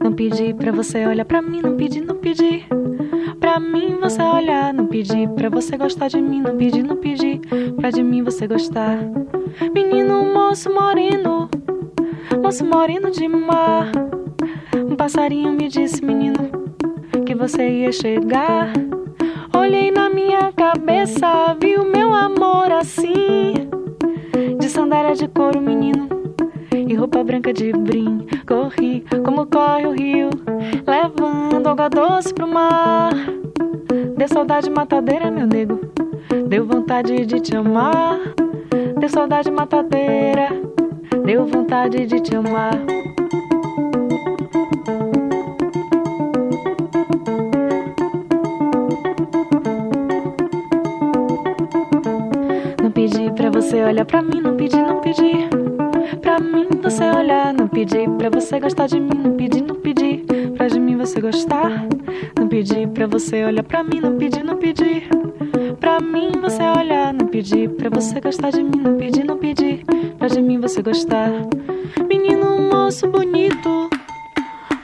não 0.00 0.14
pedir. 0.14 0.54
Pra 0.54 0.72
você 0.72 1.06
olhar 1.06 1.26
pra 1.26 1.42
mim, 1.42 1.60
não 1.60 1.76
pedir, 1.76 2.00
não 2.00 2.16
pedir. 2.16 2.66
Pra 3.58 3.66
mim 3.66 3.96
você 4.00 4.22
olhar, 4.22 4.72
não 4.72 4.86
pedir. 4.86 5.28
Pra 5.30 5.48
você 5.48 5.76
gostar 5.76 6.06
de 6.06 6.20
mim, 6.20 6.40
não 6.40 6.56
pedir, 6.56 6.84
não 6.84 6.94
pedir. 6.94 7.40
Pra 7.74 7.90
de 7.90 8.04
mim 8.04 8.22
você 8.22 8.46
gostar. 8.46 8.98
Menino, 9.74 10.32
moço 10.32 10.72
moreno, 10.72 11.50
moço 12.40 12.64
moreno 12.64 13.10
de 13.10 13.26
mar. 13.26 13.90
Um 14.76 14.94
passarinho 14.94 15.52
me 15.54 15.66
disse, 15.66 16.04
menino, 16.04 16.38
que 17.26 17.34
você 17.34 17.68
ia 17.68 17.90
chegar. 17.90 18.72
Olhei 19.52 19.90
na 19.90 20.08
minha 20.08 20.52
cabeça, 20.52 21.56
vi 21.60 21.74
o 21.74 21.90
meu 21.90 22.14
amor 22.14 22.70
assim. 22.70 23.54
De 24.60 24.68
sandália 24.68 25.16
de 25.16 25.26
couro, 25.26 25.60
menino, 25.60 26.08
e 26.72 26.94
roupa 26.94 27.24
branca 27.24 27.52
de 27.52 27.72
brim. 27.72 28.24
Corri 28.46 29.04
como 29.24 29.46
corre 29.46 29.84
o 29.84 29.90
rio, 29.90 30.30
levando 30.86 31.66
água 31.66 31.88
doce 31.88 32.32
pro 32.32 32.46
mar. 32.46 33.10
Deu 34.18 34.26
saudade 34.26 34.68
matadeira, 34.68 35.30
meu 35.30 35.46
nego, 35.46 35.78
deu 36.48 36.66
vontade 36.66 37.24
de 37.24 37.38
te 37.38 37.54
amar. 37.54 38.18
Deu 38.98 39.08
saudade 39.08 39.48
matadeira, 39.48 40.48
deu 41.24 41.46
vontade 41.46 42.04
de 42.04 42.18
te 42.18 42.34
amar. 42.34 42.74
Não 52.82 52.90
pedi 52.90 53.30
pra 53.36 53.50
você 53.50 53.84
olhar 53.84 54.04
pra 54.04 54.20
mim, 54.20 54.40
não 54.40 54.56
pedi, 54.56 54.82
não 54.82 55.00
pedi. 55.00 55.48
Pra 56.20 56.40
mim 56.40 56.66
você 56.82 57.04
olhar, 57.04 57.54
não 57.54 57.68
pedi 57.68 58.08
pra 58.18 58.28
você 58.30 58.58
gostar 58.58 58.88
de 58.88 58.98
mim, 58.98 59.16
não 59.16 59.36
pedi, 59.36 59.62
não 59.62 59.76
pedi. 59.76 60.24
Pra 60.56 60.66
de 60.66 60.80
mim 60.80 60.96
você 60.96 61.20
gostar, 61.20 61.86
não 62.58 62.64
pedi 62.64 62.86
pra 62.88 63.06
você 63.06 63.44
olhar 63.44 63.62
pra 63.62 63.84
mim, 63.84 64.00
não 64.00 64.18
pedi, 64.18 64.42
não 64.42 64.56
pedi. 64.56 65.08
Pra 65.78 66.00
mim 66.00 66.32
você 66.40 66.60
olhar, 66.62 67.14
não 67.14 67.28
pedi 67.28 67.68
pra 67.68 67.88
você 67.88 68.20
gostar 68.20 68.50
de 68.50 68.64
mim, 68.64 68.80
não 68.82 68.96
pedi, 68.96 69.22
não 69.22 69.38
pedi. 69.38 69.84
Pra 70.18 70.26
de 70.26 70.42
mim 70.42 70.60
você 70.60 70.82
gostar. 70.82 71.30
Menino, 72.08 72.60
moço 72.68 73.06
bonito, 73.06 73.88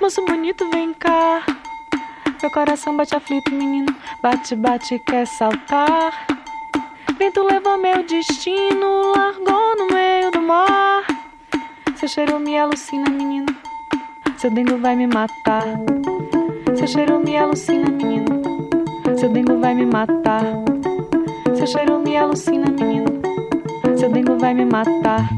moço 0.01 0.25
bonito, 0.25 0.71
vem 0.71 0.95
cá. 0.95 1.45
Meu 2.41 2.51
coração 2.53 2.97
bate 2.97 3.17
aflito, 3.17 3.51
menino, 3.51 3.93
bate, 4.23 4.55
bate, 4.55 4.97
quer 5.01 5.27
saltar. 5.27 6.27
Vento 7.19 7.43
levou 7.43 7.77
meu 7.77 8.05
destino, 8.05 9.15
largou 9.17 9.77
no 9.79 9.93
meio 9.93 10.31
do 10.31 10.41
mar. 10.41 11.03
Seu 11.97 12.09
cheiro 12.09 12.39
me 12.39 12.57
alucina, 12.57 13.11
menino. 13.11 13.47
Seu 14.39 14.51
dengo 14.53 14.79
vai 14.79 14.95
me 14.95 15.09
matar. 15.09 15.65
Seu 16.77 16.87
cheiro 16.89 17.21
me 17.21 17.37
alucina, 17.37 17.89
menino. 17.89 18.43
Seu 19.17 19.29
dengo 19.29 19.59
vai 19.59 19.75
me 19.75 19.87
matar. 19.87 20.45
Seu 21.55 21.67
cheiro 21.67 21.99
me 22.01 22.17
alucina, 22.17 22.67
menino. 22.69 23.07
Seu 23.97 24.11
dengo 24.11 24.39
vai 24.39 24.55
me 24.55 24.65
matar. 24.65 25.29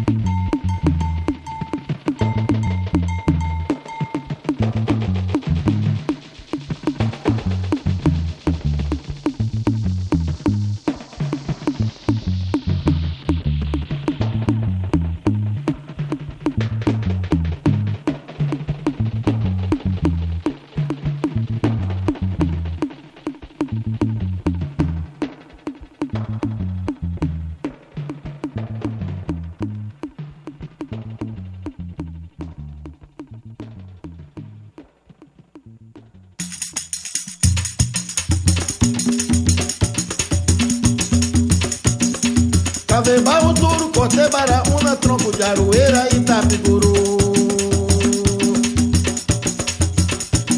Baraúna, 44.28 44.96
Tronco 44.96 45.30
de 45.32 45.42
Aroeira 45.42 46.08
e 46.12 46.16
Itapiguru. 46.16 46.92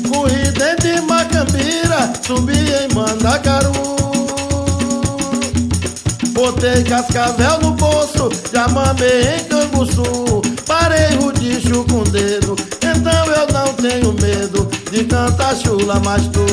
Corri 0.09 0.51
dentro 0.53 0.89
de 0.91 1.01
Macambira, 1.03 2.13
subi 2.27 2.55
em 2.55 2.95
Mandacaru. 2.95 3.73
Botei 6.33 6.85
cascavel 6.85 7.59
no 7.61 7.73
bolso, 7.73 8.31
já 8.53 8.69
mamei 8.69 9.37
em 9.37 9.45
Canguçu. 9.45 10.43
Parei 10.67 11.19
o 11.19 11.33
dicho 11.33 11.85
com 11.85 12.05
dedo, 12.05 12.57
então 12.83 13.27
eu 13.27 13.53
não 13.53 13.73
tenho 13.75 14.13
medo 14.13 14.69
de 14.91 15.05
cantar 15.05 15.57
chula 15.57 15.99
mais 16.01 16.27
tu. 16.29 16.47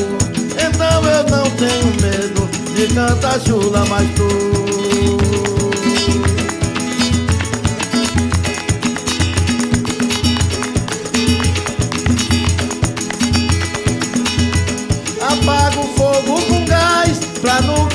Então 0.58 1.02
eu 1.04 1.22
não 1.30 1.50
tenho 1.52 1.86
medo 2.02 2.48
de 2.74 2.94
cantar 2.94 3.40
chula 3.40 3.84
mais 3.86 4.08
tu. 4.14 4.65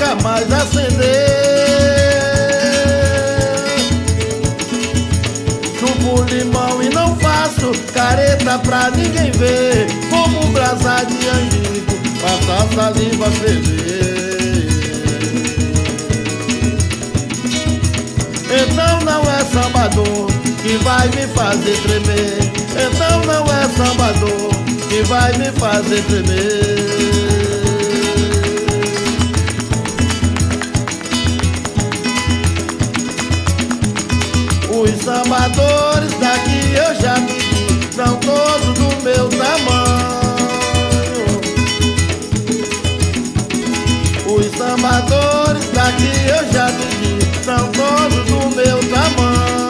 Nunca 0.02 0.16
mais 0.24 0.52
acender. 0.52 1.00
Chupo 5.80 6.24
limão 6.24 6.82
e 6.82 6.90
não 6.90 7.16
faço 7.18 7.72
careta 7.94 8.58
pra 8.60 8.90
ninguém 8.92 9.32
ver. 9.32 9.88
Como 10.10 10.48
brasa 10.52 11.06
de 11.06 11.28
angico, 11.30 11.94
passa 12.22 12.64
a 12.64 12.76
saliva 12.76 13.32
ferver. 13.32 13.92
Então 18.54 19.02
não 19.06 19.22
é 19.22 19.46
sambador 19.46 20.28
que 20.62 20.78
vai 20.84 21.08
me 21.10 21.28
fazer 21.34 21.78
tremer. 21.82 22.52
Então 22.72 23.22
não 23.26 23.46
é 23.46 23.70
sambador 23.78 24.52
que 24.90 25.04
vai 25.04 25.38
me 25.38 25.52
fazer 25.60 26.02
tremer. 26.04 27.61
Sambadores 35.04 36.14
daqui 36.20 36.74
eu 36.76 36.96
já 37.02 37.16
vi, 37.16 37.94
são 37.94 38.16
todos 38.18 38.74
do 38.78 39.04
meu 39.04 39.30
tamanho. 39.30 40.22
Os 44.28 44.46
sambadores 44.58 45.66
daqui 45.74 46.12
eu 46.28 46.54
já 46.54 46.68
vi, 46.68 47.44
são 47.44 47.72
todos 47.72 48.26
do 48.26 48.56
meu 48.56 48.80
tamanho. 48.90 49.62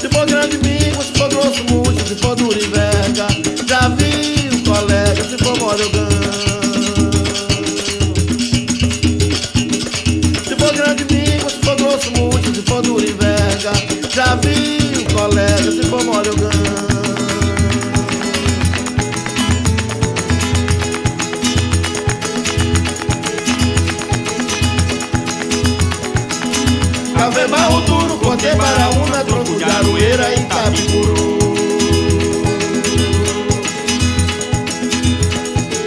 Se 0.00 0.08
for 0.08 0.26
grande 0.26 0.58
mingo, 0.58 1.02
se 1.02 1.12
for 1.18 1.28
grosso 1.28 1.62
murcho, 1.64 2.06
se 2.06 2.14
for 2.16 2.34
duro 2.34 2.58
e 2.58 2.66
já 14.14 14.36
vi 14.36 14.78
o 14.96 15.12
colega, 15.12 15.72
se 15.72 15.82
for 15.88 16.04
mole 16.04 16.28
eu 16.28 16.36
ganho. 16.36 16.52
Cavembarro 27.16 27.80
duro, 27.80 28.16
cortei 28.18 28.54
baraúna, 28.54 29.24
tronco 29.24 29.56
de 29.56 29.64
aroeira 29.64 30.30
e 30.30 30.40
Itabicuru. 30.42 31.38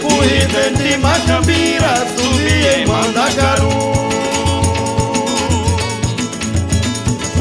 Corri 0.02 0.46
dentro 0.52 0.84
de 0.84 0.96
Macambira, 0.98 2.06
subi 2.14 2.66
em 2.76 2.86
Mandacaru. 2.86 3.87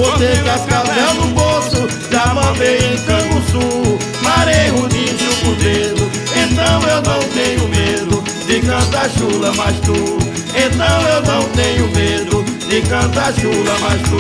Botei 0.08 0.38
cascavel 0.38 1.14
no 1.16 1.28
bolso, 1.28 1.88
já 2.10 2.34
mamei 2.34 2.78
em 2.78 2.98
Canguçu. 3.04 4.00
Parei 4.24 4.72
o 4.72 4.88
nicho 4.88 5.36
por 5.44 5.56
dedo, 5.58 6.10
então 6.34 6.82
eu 6.88 7.02
não 7.02 7.20
tenho 7.30 7.68
medo 7.68 8.24
de 8.48 8.62
cantar 8.62 9.10
chula 9.10 9.54
mais 9.54 9.78
tu. 9.82 10.18
Então 10.56 11.02
eu 11.10 11.22
não 11.24 11.44
tenho 11.50 11.88
medo 11.90 12.44
que 12.70 12.82
canta 12.84 13.34
chula, 13.34 13.78
mas 13.82 14.02
tu. 14.10 14.18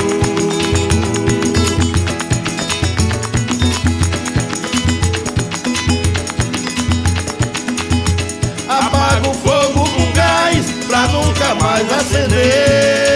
Apaga 8.69 9.29
o 9.29 9.33
fogo 9.33 9.89
com 9.89 10.11
gás 10.13 10.65
pra 10.87 11.07
nunca 11.07 11.55
mais 11.55 11.91
acender. 11.91 13.06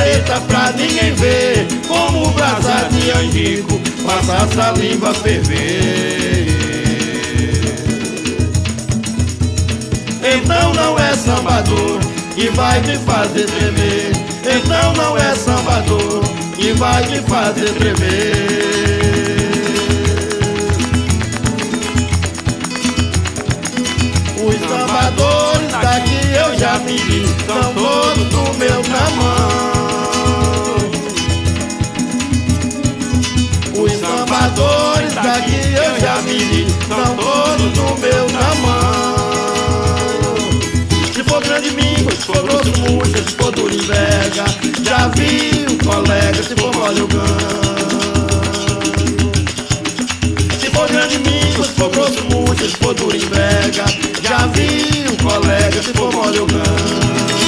Careta 0.00 0.40
pra 0.48 0.72
ninguém 0.72 1.14
ver. 1.14 1.68
Como 1.86 2.30
brasa 2.30 2.88
de 2.90 3.10
angico, 3.10 3.78
passa 4.06 4.36
a 4.36 4.48
saliva 4.48 5.12
ferver. 5.12 6.46
Então 10.22 10.74
não 10.74 10.98
é 10.98 11.14
sambador 11.14 12.00
que 12.34 12.48
vai 12.50 12.80
te 12.80 12.96
fazer 12.98 13.44
tremer. 13.44 14.12
Então 14.42 14.92
não 14.94 15.16
é 15.18 15.34
sambador 15.34 16.24
que 16.56 16.72
vai 16.72 17.02
te 17.04 17.20
fazer 17.22 17.70
tremer. 17.74 18.70
Os 24.38 24.68
sambadores 24.68 25.70
daqui 25.70 26.20
eu 26.34 26.58
já 26.58 26.78
me 26.78 26.96
vi, 26.96 27.26
são 27.46 27.74
todos 27.74 28.24
do 28.30 28.58
meu 28.58 28.82
tamanho. 28.82 29.79
Sambadores 34.60 35.14
daqui 35.14 35.74
eu 35.74 36.00
já 36.00 36.20
me 36.22 36.38
vi, 36.38 36.66
são 36.86 37.16
todos 37.16 37.72
do 37.72 38.00
meu 38.00 38.26
tamanho. 38.26 39.10
Se 41.14 41.24
for 41.24 41.42
grande 41.42 41.70
mingo, 41.70 42.10
se 42.10 42.26
for 42.26 42.42
grosso 42.42 42.72
murcha, 42.80 43.18
se 43.18 43.34
for 43.36 43.52
duro 43.52 43.74
enverga, 43.74 44.44
já 44.82 45.08
vi 45.08 45.66
o 45.68 45.78
colega, 45.84 46.42
se 46.42 46.54
for 46.54 46.74
mole 46.74 47.02
o 47.02 47.06
ganho. 47.06 47.60
Se 50.60 50.70
for 50.70 50.88
grande 50.88 51.18
mingo, 51.18 51.64
se 51.64 51.72
for 51.72 51.90
grosso 51.90 52.24
murcha, 52.30 52.64
se 52.68 52.76
for 52.76 52.94
duro 52.94 53.16
enverga, 53.16 53.84
já 54.22 54.46
vi 54.48 55.06
um 55.10 55.16
colega, 55.16 55.82
se 55.82 55.92
for 55.92 56.12
mole 56.12 56.38
eu 56.38 56.46
ganho. 56.46 57.39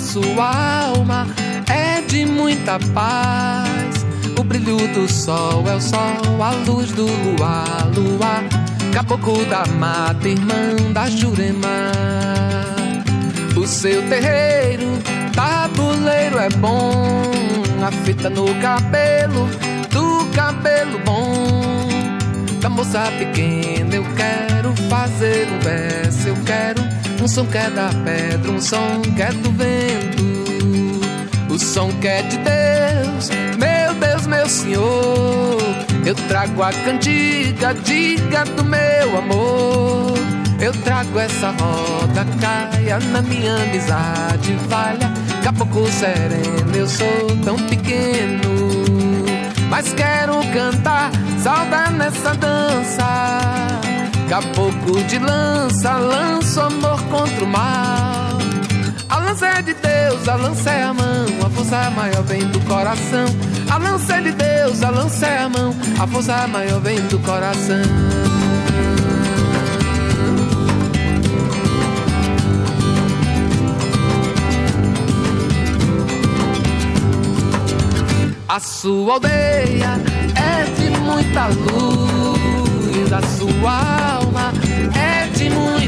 Sua 0.00 0.86
alma 0.86 1.26
é 1.68 2.00
de 2.00 2.24
muita 2.24 2.78
paz. 2.94 4.06
O 4.38 4.42
brilho 4.42 4.76
do 4.94 5.06
sol 5.10 5.64
é 5.68 5.76
o 5.76 5.80
sol, 5.80 6.42
a 6.42 6.50
luz 6.66 6.90
do 6.92 7.04
luar, 7.04 7.86
luar. 7.94 8.42
Caboclo 8.92 9.44
da 9.46 9.64
mata, 9.78 10.26
irmã 10.26 10.92
da 10.92 11.08
Jurema. 11.08 11.92
O 13.56 13.66
seu 13.66 14.02
terreiro, 14.08 14.88
tabuleiro 15.34 16.38
é 16.38 16.48
bom. 16.48 17.22
A 17.86 17.92
fita 18.04 18.28
no 18.30 18.46
cabelo, 18.56 19.48
do 19.90 20.26
cabelo 20.34 20.98
bom 21.04 21.70
da 22.60 22.68
moça 22.68 23.10
pequena 23.18 23.94
eu 23.94 24.04
quero 24.14 24.74
fazer 24.90 25.48
um 25.48 25.58
verso, 25.60 26.28
eu 26.28 26.36
quero 26.44 26.89
um 27.22 27.28
som 27.28 27.46
que 27.46 27.58
é 27.58 27.70
da 27.70 27.90
pedra, 28.04 28.50
um 28.50 28.60
som 28.60 29.02
que 29.14 29.22
é 29.22 29.32
do 29.32 29.50
vento, 29.52 31.52
o 31.52 31.58
som 31.58 31.90
que 32.00 32.08
é 32.08 32.22
de 32.22 32.38
Deus, 32.38 33.30
meu 33.58 33.94
Deus, 33.94 34.26
meu 34.26 34.48
Senhor. 34.48 35.60
Eu 36.06 36.14
trago 36.28 36.62
a 36.62 36.72
cantiga, 36.72 37.74
diga 37.74 38.44
do 38.44 38.64
meu 38.64 39.18
amor. 39.18 40.14
Eu 40.60 40.72
trago 40.82 41.18
essa 41.18 41.50
roda, 41.50 42.26
caia 42.40 42.98
na 42.98 43.22
minha 43.22 43.54
amizade, 43.54 44.54
valha, 44.68 45.12
caboclo 45.42 45.90
sereno, 45.90 46.74
eu 46.74 46.86
sou 46.86 47.36
tão 47.44 47.56
pequeno. 47.56 48.40
Mas 49.68 49.92
quero 49.92 50.34
cantar, 50.52 51.10
saudar 51.42 51.92
nessa 51.92 52.34
dança. 52.34 53.89
Caboclo 54.30 55.02
de 55.08 55.18
lança, 55.18 55.90
lanço 55.96 56.60
amor 56.60 57.02
contra 57.06 57.44
o 57.44 57.48
mal. 57.48 58.38
A 59.08 59.18
lança 59.18 59.48
é 59.48 59.60
de 59.60 59.74
Deus, 59.74 60.28
a 60.28 60.36
lança 60.36 60.70
é 60.70 60.84
a 60.84 60.94
mão, 60.94 61.26
a 61.44 61.50
força 61.50 61.90
maior 61.90 62.22
vem 62.22 62.46
do 62.46 62.60
coração. 62.60 63.24
A 63.68 63.76
lança 63.76 64.14
é 64.14 64.20
de 64.20 64.30
Deus, 64.30 64.84
a 64.84 64.90
lança 64.90 65.26
é 65.26 65.38
a 65.38 65.48
mão, 65.48 65.74
a 65.98 66.06
força 66.06 66.46
maior 66.46 66.80
vem 66.80 67.00
do 67.08 67.18
coração. 67.18 67.82
A 78.48 78.60
sua 78.60 79.14
aldeia 79.14 80.00
é 80.36 80.64
de 80.80 80.90
muita 81.00 81.48
luz, 81.48 83.12
a 83.12 83.22
sua 83.36 84.19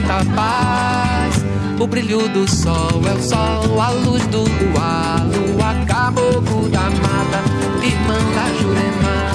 de 0.02 0.08
muita 0.08 0.24
paz. 0.34 1.44
O 1.78 1.86
brilho 1.86 2.28
do 2.28 2.48
sol 2.50 3.00
é 3.08 3.12
o 3.14 3.22
sol, 3.22 3.80
a 3.80 3.90
luz 3.90 4.26
do 4.26 4.42
luar, 4.42 5.24
lua 5.26 5.74
caboclo 5.86 6.68
da 6.68 6.90
mata, 6.90 7.42
irmã 7.82 8.18
da 8.34 8.52
Jurema. 8.60 9.32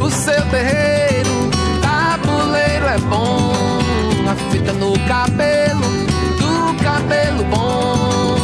O 0.00 0.10
seu 0.10 0.42
terreiro, 0.46 1.30
tabuleiro 1.80 2.86
é 2.86 2.98
bom, 3.08 3.52
a 4.28 4.34
fita 4.50 4.72
no 4.72 4.98
cabelo, 5.06 5.80
do 6.38 6.74
cabelo 6.82 7.44
bom 7.44 8.36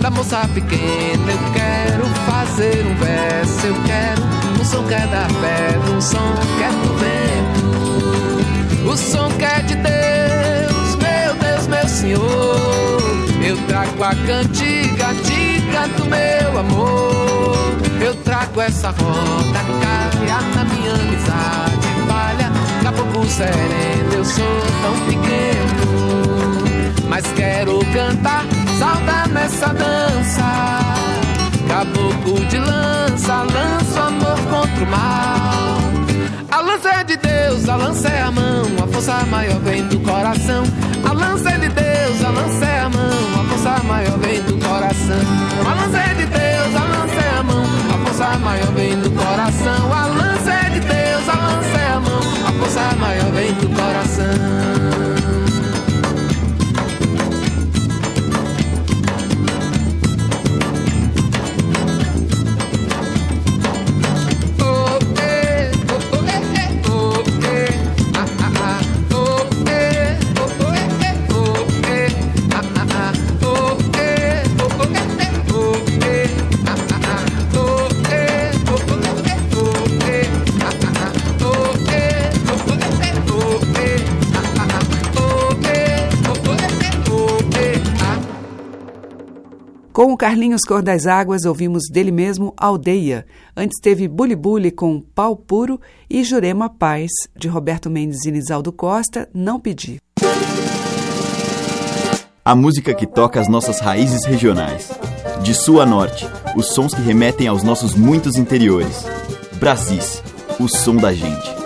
da 0.00 0.10
moça 0.10 0.48
pequena. 0.54 1.32
Eu 1.32 1.38
quero 1.52 2.06
fazer 2.26 2.86
um 2.86 2.94
verso, 2.96 3.66
eu 3.66 3.74
quero 3.84 4.22
um 4.60 4.64
som 4.64 4.84
que 4.84 4.94
é 4.94 5.06
da 5.06 5.26
pedra, 5.40 5.90
um 5.90 6.00
som 6.00 6.34
que 6.58 6.62
é 6.62 6.68
do 6.68 6.94
vento. 6.98 7.51
O 8.84 8.96
som 8.96 9.28
que 9.38 9.44
é 9.44 9.60
de 9.62 9.76
Deus, 9.76 10.96
meu 10.96 11.34
Deus, 11.36 11.66
meu 11.68 11.88
Senhor. 11.88 13.02
Eu 13.44 13.56
trago 13.66 14.02
a 14.02 14.14
cantiga, 14.14 15.14
diga 15.24 15.88
do 15.96 16.04
meu 16.06 16.58
amor. 16.58 17.76
Eu 18.00 18.14
trago 18.16 18.60
essa 18.60 18.88
roda 18.90 19.60
caia 19.80 20.40
na 20.54 20.64
minha 20.64 20.94
amizade. 20.94 21.88
Falha, 22.08 22.52
caboclo 22.82 23.24
sereno, 23.28 24.12
eu 24.14 24.24
sou 24.24 24.60
tão 24.82 24.94
pequeno. 25.06 25.82
Mas 27.08 27.26
quero 27.36 27.78
cantar, 27.92 28.44
salta 28.78 29.28
nessa 29.28 29.68
dança. 29.68 30.94
Caboclo 31.68 32.44
de 32.46 32.58
lança, 32.58 33.42
lança 33.42 34.00
amor 34.00 34.38
contra 34.50 34.84
o 34.84 34.90
mal. 34.90 35.21
Deus, 37.62 37.68
a 37.68 37.76
lança 37.76 38.08
é 38.08 38.22
a 38.22 38.30
mão, 38.32 38.62
a 38.82 38.86
força 38.88 39.26
maior 39.26 39.60
vem 39.60 39.86
do 39.86 40.00
coração. 40.00 40.64
A 41.08 41.12
lança 41.12 41.50
é 41.50 41.58
de 41.58 41.68
Deus, 41.68 42.24
a 42.24 42.30
lança 42.30 42.64
é 42.64 42.80
a 42.80 42.88
mão, 42.88 43.40
a 43.40 43.44
força 43.48 43.82
maior 43.84 44.18
vem 44.18 44.42
do 44.42 44.58
coração. 44.58 45.20
A 45.64 45.74
lança 45.74 45.98
é 45.98 46.14
de 46.14 46.26
Deus, 46.26 46.74
a 46.74 46.84
lança 46.84 47.20
é 47.20 47.38
a 47.38 47.42
mão, 47.42 47.64
a 47.94 48.04
força 48.04 48.38
maior 48.38 48.72
vem 48.72 48.98
do 48.98 49.10
coração. 49.10 49.92
A 49.92 50.06
lança 50.06 50.52
é 50.52 50.70
de 50.70 50.80
Deus, 50.80 51.28
a 51.28 51.36
lança 51.36 51.78
é 51.78 51.92
a 51.92 52.00
mão, 52.00 52.20
a 52.48 52.52
força 52.52 52.96
maior 52.98 53.30
vem 53.32 53.52
do 53.52 53.68
coração. 53.68 54.81
Com 90.02 90.12
o 90.12 90.16
Carlinhos 90.16 90.62
Cor 90.62 90.82
das 90.82 91.06
Águas, 91.06 91.44
ouvimos 91.44 91.84
dele 91.88 92.10
mesmo 92.10 92.52
Aldeia. 92.56 93.24
Antes 93.56 93.78
teve 93.80 94.08
Bully 94.08 94.72
com 94.72 95.00
Pau 95.00 95.36
Puro 95.36 95.80
e 96.10 96.24
Jurema 96.24 96.68
Paz, 96.68 97.08
de 97.36 97.46
Roberto 97.46 97.88
Mendes 97.88 98.24
e 98.24 98.32
Nisaldo 98.32 98.72
Costa, 98.72 99.28
Não 99.32 99.60
Pedi. 99.60 100.00
A 102.44 102.56
música 102.56 102.92
que 102.92 103.06
toca 103.06 103.40
as 103.40 103.46
nossas 103.46 103.78
raízes 103.78 104.24
regionais. 104.24 104.90
De 105.40 105.54
sul 105.54 105.80
a 105.80 105.86
norte, 105.86 106.26
os 106.56 106.74
sons 106.74 106.92
que 106.92 107.00
remetem 107.00 107.46
aos 107.46 107.62
nossos 107.62 107.94
muitos 107.94 108.34
interiores. 108.34 109.04
Brasis, 109.60 110.20
o 110.58 110.66
som 110.66 110.96
da 110.96 111.12
gente. 111.12 111.61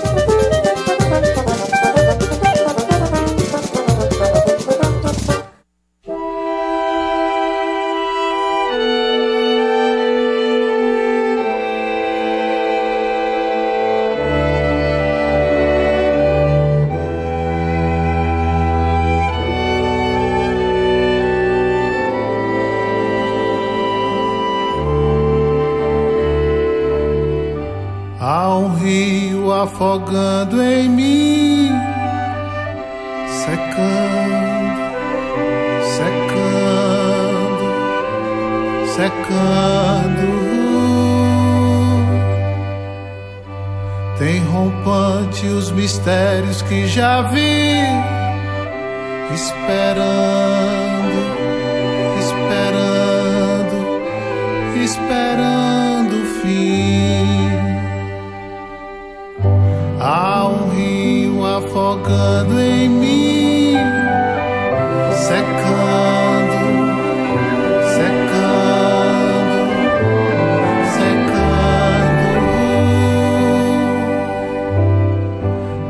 Um 28.56 28.74
rio 28.74 29.52
afogando 29.52 30.62
em 30.62 30.88
mim, 30.88 31.70
secando, 33.44 34.76
secando, 35.96 37.26
secando. 38.94 40.46
Tem 44.18 44.40
rompante 44.46 45.46
os 45.46 45.70
mistérios 45.72 46.62
que 46.62 46.86
já 46.86 47.22
vi, 47.22 47.72
esperando, 49.34 51.16
esperando, 52.18 54.02
esperando 54.82 55.85
Há 60.08 60.46
um 60.46 60.68
rio 60.68 61.44
afogando 61.44 62.60
em 62.60 62.88
mim, 62.88 63.74
secando, 65.10 66.58
secando, 67.96 69.66
secando. 70.94 71.58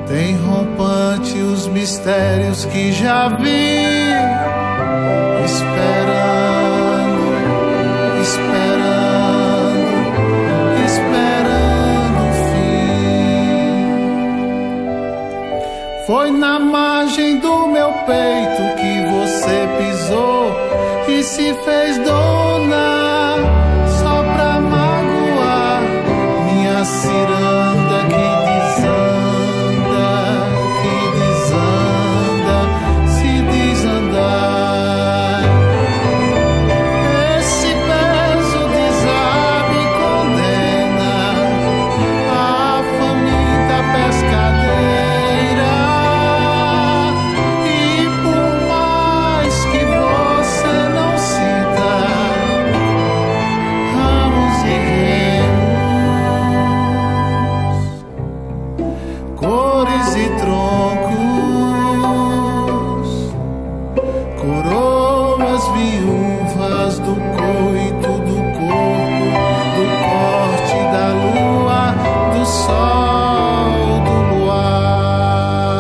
Tem 0.09 0.35
rompante 0.37 1.37
os 1.37 1.67
mistérios 1.67 2.65
que 2.65 2.93
já 2.93 3.29
vi, 3.37 3.83
esperando, 5.45 6.56
Foi 16.07 16.31
na 16.31 16.61
margem 16.61 17.41
do 17.41 17.67
meu 17.67 17.93
peito 17.93 18.77
que 18.77 19.01
você 19.11 19.67
pisou 19.77 20.53
e 21.09 21.21
se 21.21 21.53
fez 21.65 21.99
dona 21.99 22.46
cores 59.37 60.17
e 60.17 60.29
troncos, 60.41 61.17
coroas 64.41 65.63
viúvas 65.75 66.99
do 67.01 67.15
coito 67.37 68.13
do 68.25 68.37
corpo, 68.57 69.27
do 69.77 69.85
corte 70.07 70.79
da 70.93 71.09
lua, 71.13 71.83
do 72.33 72.45
sol, 72.47 74.01
do 74.07 74.17
luar. 74.35 75.77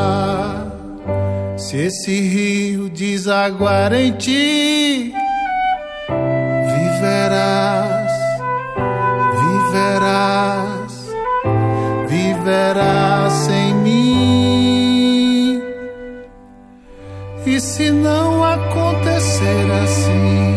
Se 1.57 1.77
esse 1.79 2.15
rio 2.21 2.85
desaguar 2.91 3.93
em 3.95 4.13
ti, 4.13 4.76
viverás 12.67 13.33
sem 13.33 13.75
mim. 13.75 15.63
E 17.47 17.61
se 17.61 17.91
não 17.91 18.43
acontecer 18.43 19.71
assim, 19.85 20.56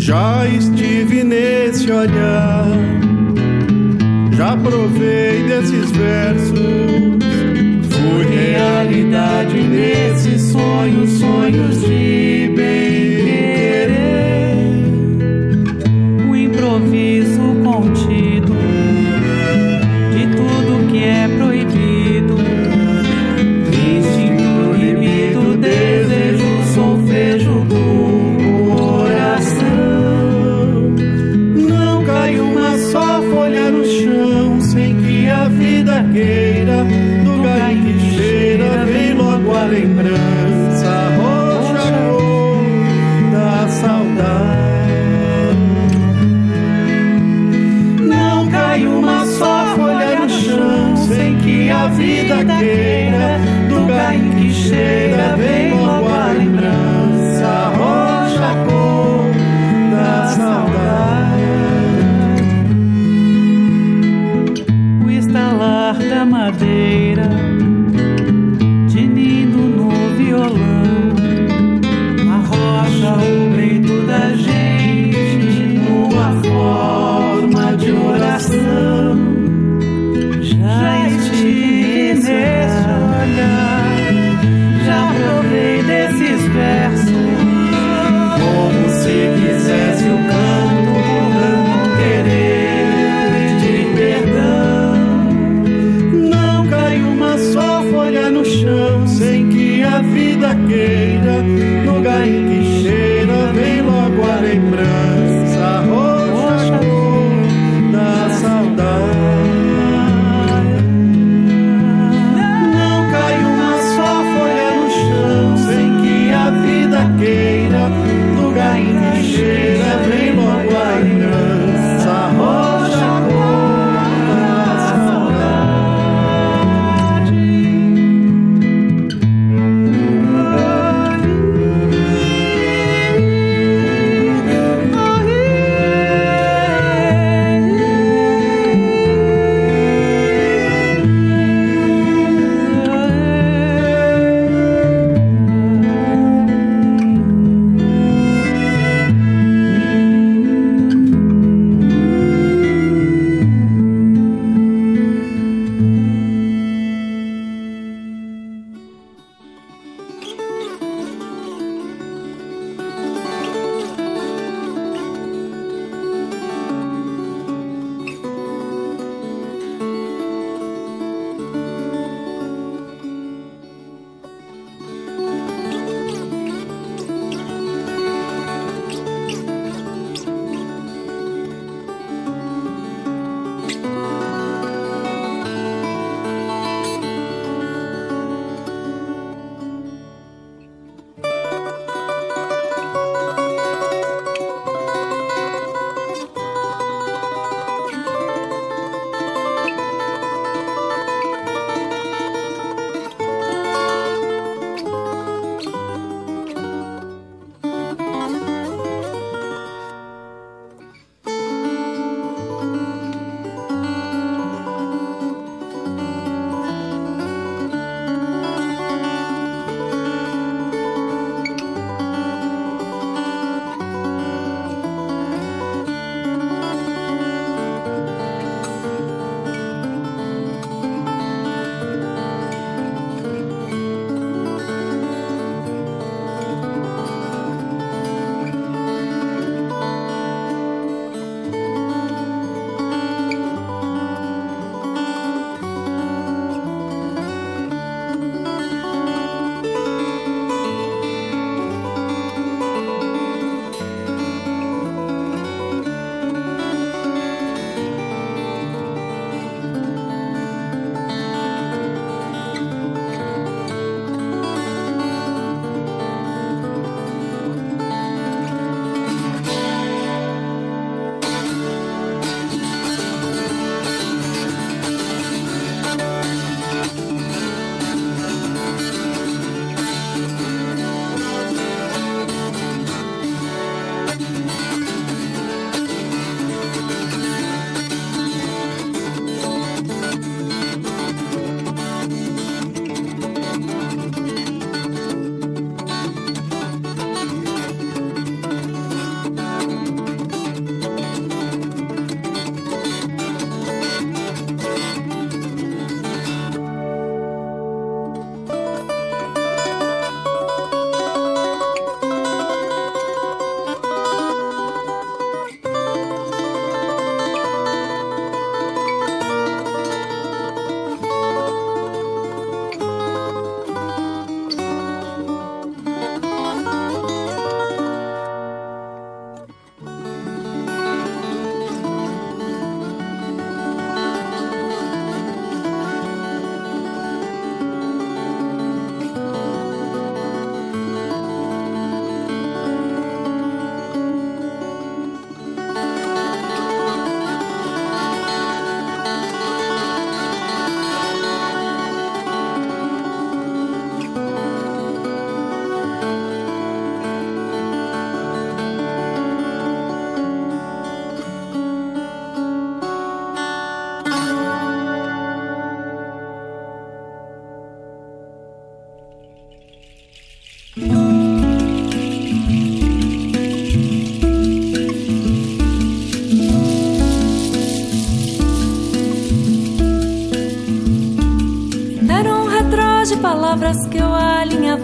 Já 0.00 0.46
estive 0.48 1.22
nesse 1.22 1.92
olhar, 1.92 2.64
já 4.32 4.56
provei 4.56 5.42
desses 5.42 5.90
versos. 5.90 6.56
Fui 7.90 8.24
realidade 8.34 9.62
nesse 9.62 10.38
sonho, 10.38 11.06
sonhos 11.06 11.82
de 11.82 12.50
bem. 12.56 12.79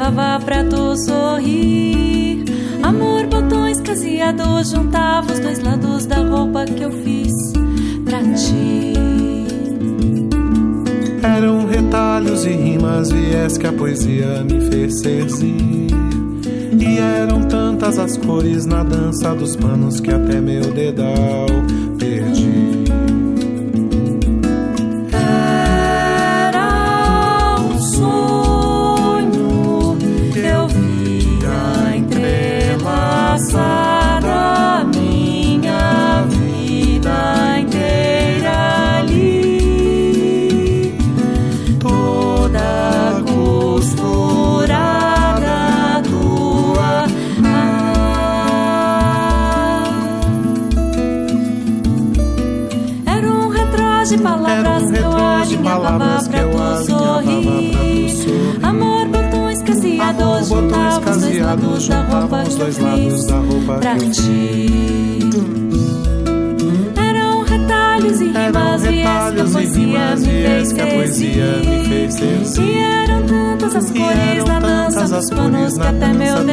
Alinhavava 0.07 0.45
pra 0.45 0.65
tu 0.65 0.97
sorrir. 0.97 2.45
Amor, 2.83 3.27
botões, 3.27 3.81
caseados, 3.81 4.71
juntava 4.71 5.33
os 5.33 5.41
dois 5.41 5.63
lados 5.63 6.07
da 6.07 6.19
roupa 6.19 6.65
que 6.65 6.83
eu 6.83 6.91
fiz 7.03 7.33
pra 8.05 8.23
ti. 8.23 8.93
Eram 11.23 11.67
retalhos 11.67 12.45
e 12.45 12.51
rimas, 12.51 13.11
viés 13.11 13.59
que 13.59 13.67
a 13.67 13.73
poesia 13.73 14.45
me 14.45 14.61
fez 14.71 15.01
seduzir. 15.01 15.89
E 16.79 16.99
eram 16.99 17.43
tantas 17.43 17.99
as 17.99 18.17
cores 18.17 18.65
na 18.65 18.85
dança 18.85 19.35
dos 19.35 19.57
panos 19.57 19.99
que 19.99 20.13
até 20.13 20.41
meu 20.41 20.73
dedal 20.73 21.47
palavras 55.81 56.29
que 56.29 56.37
eu 56.37 56.53
sorrir. 56.85 58.63
Amor, 58.63 59.07
botões 59.09 59.63
caseados, 59.63 60.49
juntava 60.49 62.43
os 62.43 62.55
dois 62.57 62.79
lados 62.79 63.27
da 63.27 63.39
roupa 63.39 63.79
que 63.79 63.87
eu 63.87 64.01
fiz 64.01 64.17
pra 64.17 64.25
ti. 64.25 65.31
Eram 66.97 67.43
retalhos 67.43 68.21
e 68.21 68.29
rimas 69.79 70.27
e 70.27 70.45
essa 70.45 70.87
poesia 70.87 71.57
me 71.65 71.89
fez 71.89 72.15
seduzir. 72.15 72.63
E 72.63 72.79
eram 72.79 73.23
tantas 73.27 73.77
as 73.77 73.91
cores 73.91 74.45
na 74.47 74.61
dança 74.61 75.09
dos 75.09 75.31
panos 75.31 75.75
que 75.75 75.87
até 75.87 76.13
meu 76.13 76.45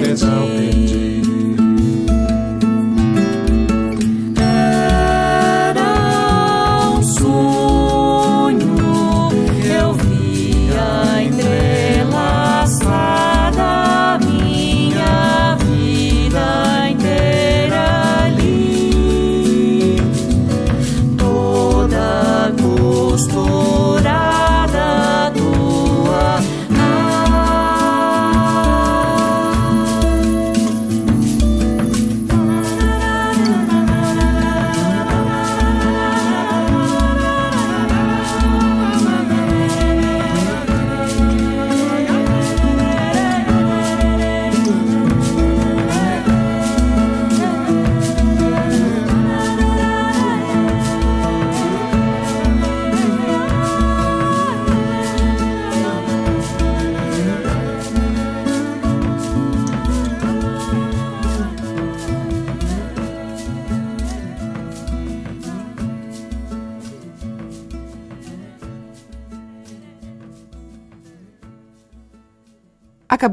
dedal 0.00 0.46
perdi. 0.46 1.33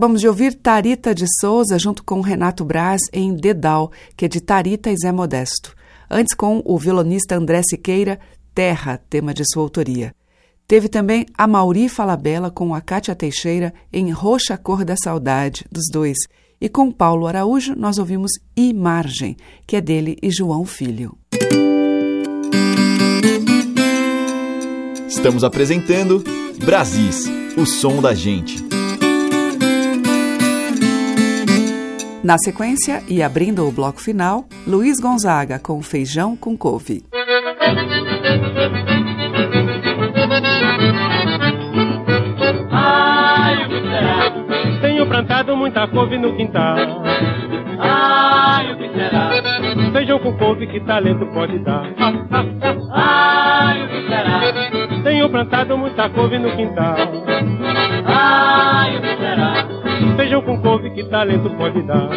Acabamos 0.02 0.22
de 0.22 0.28
ouvir 0.28 0.56
Tarita 0.56 1.14
de 1.14 1.28
Souza 1.40 1.78
junto 1.78 2.04
com 2.04 2.22
Renato 2.22 2.66
Braz 2.66 3.02
em 3.14 3.36
Dedal, 3.36 3.92
que 4.18 4.26
é 4.26 4.28
de 4.28 4.42
Tarita 4.42 4.90
e 4.90 4.96
Zé 4.98 5.12
Modesto. 5.12 5.76
Antes 6.10 6.34
com 6.34 6.60
o 6.66 6.76
violonista 6.76 7.36
André 7.36 7.62
Siqueira, 7.62 8.20
Terra, 8.52 9.00
tema 9.12 9.32
de 9.32 9.44
sua 9.46 9.62
autoria. 9.62 10.12
Teve 10.68 10.90
também 10.90 11.28
a 11.38 11.46
Mauri 11.46 11.88
Falabella 11.88 12.50
com 12.50 12.74
a 12.74 12.82
Cátia 12.82 13.14
Teixeira 13.14 13.72
em 13.94 14.10
Roxa 14.10 14.58
Cor 14.58 14.84
da 14.84 14.96
Saudade, 14.98 15.68
dos 15.72 15.84
dois. 15.92 16.18
E 16.60 16.68
com 16.68 16.92
Paulo 16.92 17.28
Araújo 17.28 17.76
nós 17.76 18.00
ouvimos 18.00 18.32
Imargem, 18.58 19.38
que 19.68 19.76
é 19.76 19.82
dele 19.82 20.18
e 20.20 20.32
João 20.32 20.66
Filho. 20.66 21.16
Estamos 25.08 25.44
apresentando 25.44 26.24
Brasis, 26.66 27.28
o 27.56 27.68
som 27.68 28.02
da 28.02 28.16
gente. 28.16 28.81
Na 32.24 32.38
sequência, 32.38 33.02
e 33.08 33.24
abrindo 33.24 33.68
o 33.68 33.72
bloco 33.72 34.00
final, 34.00 34.46
Luiz 34.68 35.00
Gonzaga 35.00 35.58
com 35.58 35.82
feijão 35.82 36.36
com 36.36 36.56
couve. 36.56 37.04
Tenho 44.82 45.08
plantado 45.08 45.58
muita 45.58 45.88
couve 45.88 46.20
no 46.20 46.36
quintal. 46.36 46.78
Ai, 47.80 48.72
o 48.72 48.78
que 48.78 48.90
será? 48.94 49.92
Feijão 49.92 50.20
com 50.20 50.38
couve, 50.38 50.68
que 50.68 50.80
talento 50.82 51.26
pode 51.34 51.58
dar? 51.60 51.88
Ai, 52.92 53.84
o 53.84 53.88
que 53.88 54.08
será? 54.08 55.02
Tenho 55.04 55.28
plantado 55.28 55.76
muita 55.76 56.08
couve 56.10 56.38
no 56.38 56.56
quintal. 56.56 56.98
Ai, 58.06 58.98
o 58.98 59.02
que 59.02 59.18
será? 59.18 60.42
Com 60.42 60.62
couve, 60.62 60.90
que 60.92 61.04
talento 61.04 61.50
pode 61.52 61.82
dar? 61.84 62.10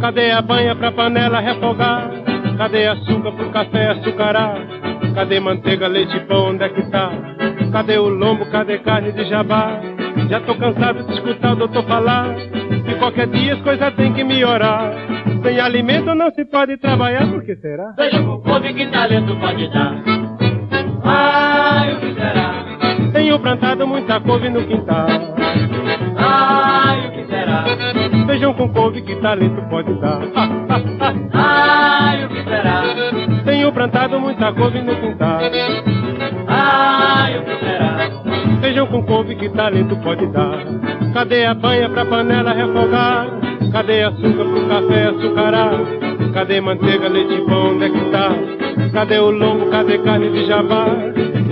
Cadê 0.00 0.30
a 0.30 0.42
banha 0.42 0.74
pra 0.74 0.92
panela 0.92 1.40
refogar? 1.40 2.10
Cadê 2.58 2.88
açúcar 2.88 3.32
pro 3.32 3.50
café 3.50 3.90
açucarar? 3.90 4.58
Cadê 5.14 5.40
manteiga, 5.40 5.86
leite 5.86 6.18
pão, 6.20 6.50
onde 6.50 6.64
é 6.64 6.68
que 6.68 6.82
tá? 6.90 7.10
Cadê 7.72 7.98
o 7.98 8.08
lombo, 8.08 8.44
cadê 8.50 8.78
carne 8.78 9.12
de 9.12 9.24
jabá? 9.24 9.80
Já 10.28 10.40
tô 10.40 10.54
cansado 10.54 11.04
de 11.04 11.12
escutar 11.12 11.52
o 11.52 11.56
doutor 11.56 11.84
falar 11.84 12.34
Que 12.84 12.94
qualquer 12.96 13.26
dia 13.28 13.54
as 13.54 13.60
coisas 13.62 13.94
tem 13.94 14.12
que 14.12 14.22
melhorar 14.22 14.92
Sem 15.42 15.58
alimento 15.58 16.14
não 16.14 16.30
se 16.30 16.44
pode 16.44 16.76
trabalhar, 16.76 17.26
por 17.28 17.42
que 17.44 17.56
será? 17.56 17.94
Feijão 17.94 18.24
com 18.26 18.40
couve, 18.42 18.74
que 18.74 18.86
talento 18.86 19.34
pode 19.36 19.72
dar? 19.72 19.94
Ai, 21.04 21.94
o 21.94 22.00
que 22.00 22.14
será? 22.14 22.61
Tenho 23.12 23.38
plantado 23.38 23.86
muita 23.86 24.20
couve 24.20 24.48
no 24.48 24.62
quintal 24.64 25.06
Ai, 26.16 27.06
o 27.06 27.10
que 27.12 27.26
será? 27.26 27.64
Feijão 28.26 28.54
com 28.54 28.68
couve, 28.68 29.02
que 29.02 29.16
talento 29.16 29.62
pode 29.68 29.92
dar? 30.00 30.20
Ai, 31.32 32.24
o 32.24 32.28
que 32.28 32.44
será? 32.44 32.82
Tenho 33.44 33.72
plantado 33.72 34.20
muita 34.20 34.52
couve 34.52 34.80
no 34.80 34.94
quintal. 34.96 35.40
Ai, 36.46 37.38
o 37.38 37.42
que 37.42 37.58
será? 37.58 38.60
Feijão 38.60 38.86
com 38.86 39.02
couve, 39.04 39.34
que 39.34 39.48
talento 39.50 39.96
pode 39.96 40.26
dar? 40.28 40.58
Cadê 41.12 41.46
a 41.46 41.54
banha 41.54 41.88
pra 41.90 42.06
panela 42.06 42.52
refogar? 42.52 43.26
Cadê 43.72 44.02
açúcar 44.02 44.44
pro 44.44 44.68
café 44.68 45.08
açucarar? 45.08 45.74
Cadê 46.32 46.60
manteiga, 46.60 47.08
leite 47.08 47.40
pão, 47.46 47.72
onde 47.72 47.84
é 47.84 47.90
que 47.90 48.04
tá? 48.10 48.30
Cadê 48.92 49.18
o 49.18 49.30
lombo, 49.30 49.66
cadê 49.70 49.98
carne 49.98 50.30
de 50.30 50.46
jabá? 50.46 50.86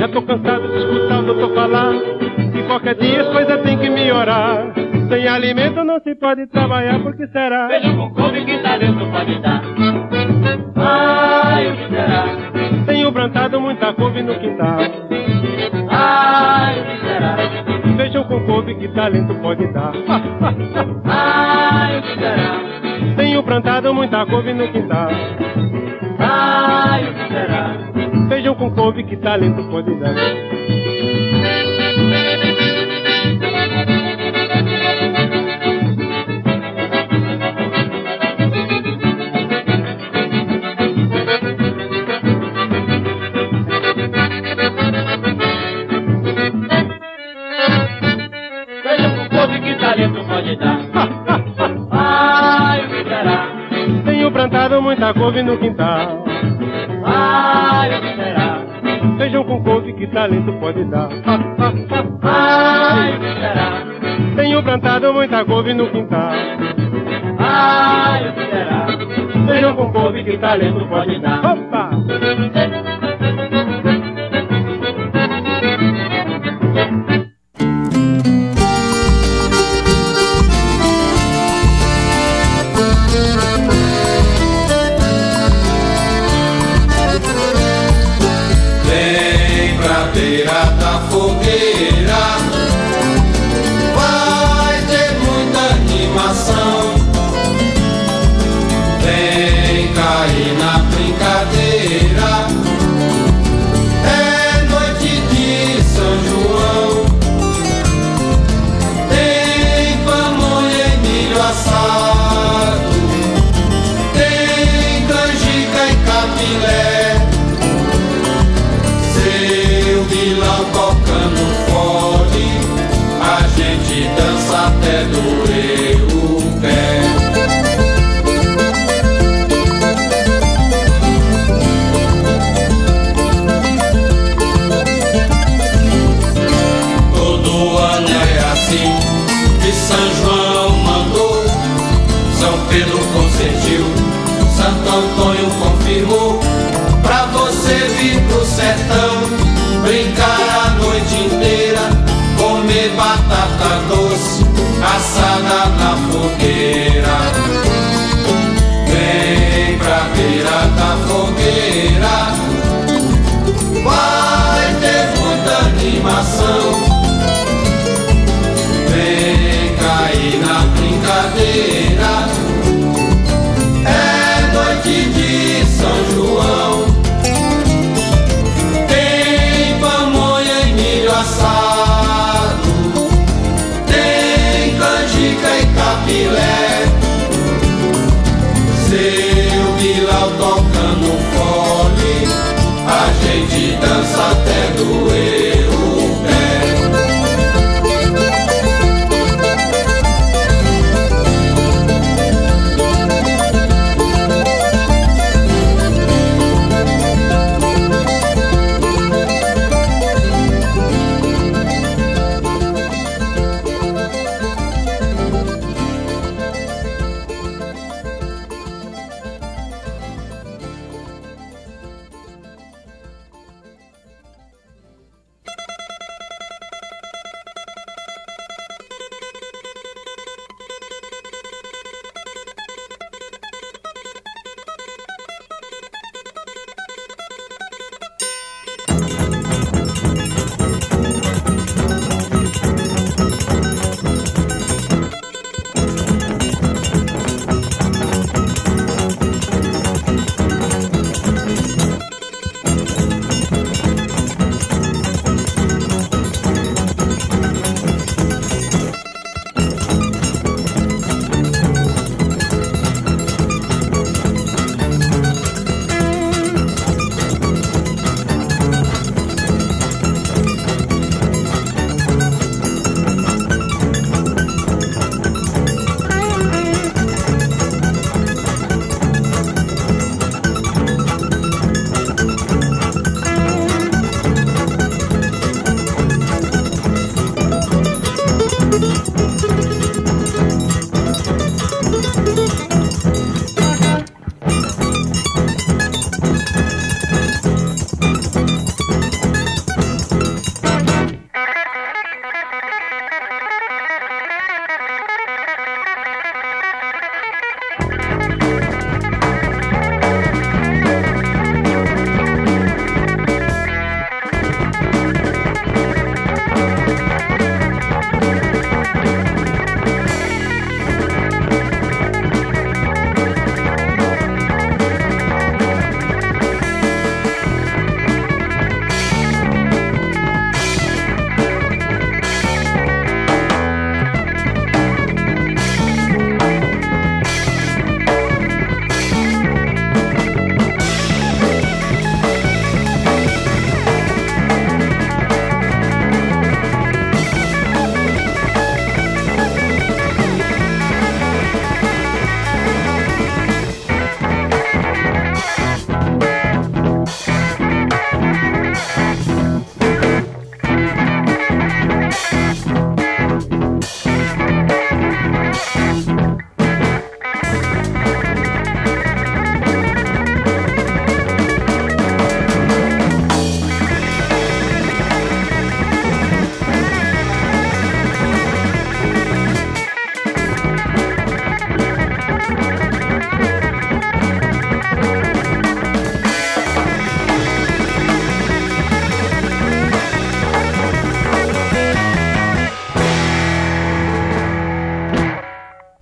Já 0.01 0.09
tô 0.09 0.23
cansado 0.23 0.67
de 0.67 0.79
escutar 0.79 1.19
o 1.19 1.23
doutor 1.25 1.55
falar 1.55 1.93
Que 2.55 2.63
qualquer 2.63 2.95
dia 2.95 3.21
as 3.21 3.29
coisas 3.29 3.61
tem 3.61 3.77
que 3.79 3.91
melhorar 3.91 4.73
Sem 5.11 5.29
alimento 5.29 5.85
não 5.85 6.01
se 6.01 6.15
pode 6.15 6.47
trabalhar, 6.47 6.99
por 7.01 7.15
que 7.15 7.27
será? 7.27 7.69
Feijão 7.69 7.95
com 7.99 8.15
couve, 8.15 8.43
que 8.47 8.59
talento 8.63 9.07
pode 9.11 9.39
dar? 9.43 9.63
Ai, 10.77 11.71
o 11.71 11.77
que 11.77 11.89
será? 11.91 12.25
Tenho 12.87 13.13
plantado 13.13 13.61
muita 13.61 13.93
couve 13.93 14.23
no 14.23 14.35
quintal 14.37 14.79
Ai, 15.91 16.81
o 16.81 16.85
que 16.87 17.07
será? 17.07 17.37
Feijão 17.99 18.25
com 18.25 18.41
couve, 18.47 18.75
que 18.77 18.89
talento 18.89 19.35
pode 19.35 19.67
dar? 19.67 19.93
Ai, 21.05 21.99
o 21.99 22.03
que 22.03 22.15
será? 22.15 23.17
Tenho 23.19 23.43
plantado 23.43 23.93
muita 23.93 24.25
couve 24.25 24.55
no 24.55 24.67
quintal 24.73 25.11
Ai, 26.19 27.05
o 27.05 27.13
que 27.13 27.35
será? 27.35 27.90
feijão 28.31 28.55
com 28.55 28.71
couve, 28.71 29.03
que 29.03 29.17
talento 29.17 29.61
pode 29.71 29.93
dar. 29.97 30.15
Ai, 51.91 52.87
o 52.87 52.89
que 52.89 53.05
será? 53.05 53.49
Tenho 54.05 54.31
plantado 54.31 54.81
muita 54.81 55.13
couve 55.13 55.43
no 55.43 55.59
quintal 55.59 56.31
talento 60.11 60.53
pode 60.55 60.85
dar. 60.85 61.09
Ai, 62.23 63.19
será? 63.35 63.83
Tenho 64.37 64.63
plantado 64.63 65.13
muita 65.13 65.45
couve 65.45 65.75
no 65.75 65.89
quintal. 65.91 66.33
Ai, 67.39 68.29
o 68.29 68.33
que 68.33 68.47
será? 68.47 68.87
Vejam 69.47 69.75
com 69.77 69.93
couve 69.93 70.25
que 70.25 70.39
talento 70.39 70.87
pode 70.87 71.19
dar. 71.21 71.41
Opa! 71.45 71.91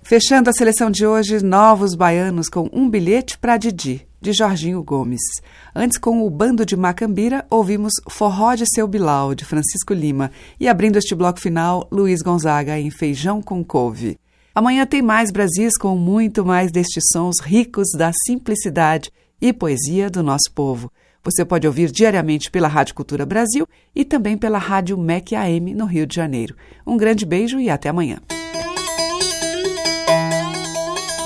Fechando 0.09 0.49
a 0.49 0.53
seleção 0.53 0.89
de 0.89 1.05
hoje, 1.05 1.39
novos 1.43 1.93
baianos 1.93 2.49
com 2.49 2.67
um 2.73 2.89
bilhete 2.89 3.37
para 3.37 3.57
Didi, 3.57 4.07
de 4.19 4.33
Jorginho 4.33 4.81
Gomes. 4.81 5.21
Antes, 5.75 5.99
com 5.99 6.25
o 6.25 6.29
Bando 6.31 6.65
de 6.65 6.75
Macambira, 6.75 7.45
ouvimos 7.47 7.93
Forró 8.09 8.55
de 8.55 8.63
Seu 8.73 8.87
Bilal, 8.87 9.35
de 9.35 9.45
Francisco 9.45 9.93
Lima. 9.93 10.31
E 10.59 10.67
abrindo 10.67 10.97
este 10.97 11.13
bloco 11.13 11.39
final, 11.39 11.87
Luiz 11.91 12.23
Gonzaga 12.23 12.79
em 12.79 12.89
Feijão 12.89 13.39
com 13.39 13.63
Couve. 13.63 14.17
Amanhã 14.55 14.83
tem 14.83 15.03
mais 15.03 15.29
Brasis 15.29 15.77
com 15.77 15.95
muito 15.95 16.43
mais 16.43 16.71
destes 16.71 17.03
sons 17.13 17.39
ricos 17.39 17.89
da 17.95 18.11
simplicidade 18.25 19.11
e 19.39 19.53
poesia 19.53 20.09
do 20.09 20.23
nosso 20.23 20.51
povo. 20.55 20.91
Você 21.23 21.45
pode 21.45 21.67
ouvir 21.67 21.91
diariamente 21.91 22.49
pela 22.49 22.67
Rádio 22.67 22.95
Cultura 22.95 23.27
Brasil 23.27 23.67
e 23.93 24.03
também 24.03 24.39
pela 24.39 24.57
Rádio 24.57 24.97
MEC 24.97 25.35
AM 25.35 25.75
no 25.75 25.85
Rio 25.85 26.07
de 26.07 26.15
Janeiro. 26.15 26.55
Um 26.87 26.97
grande 26.97 27.27
beijo 27.27 27.59
e 27.59 27.69
até 27.69 27.89
amanhã. 27.89 28.17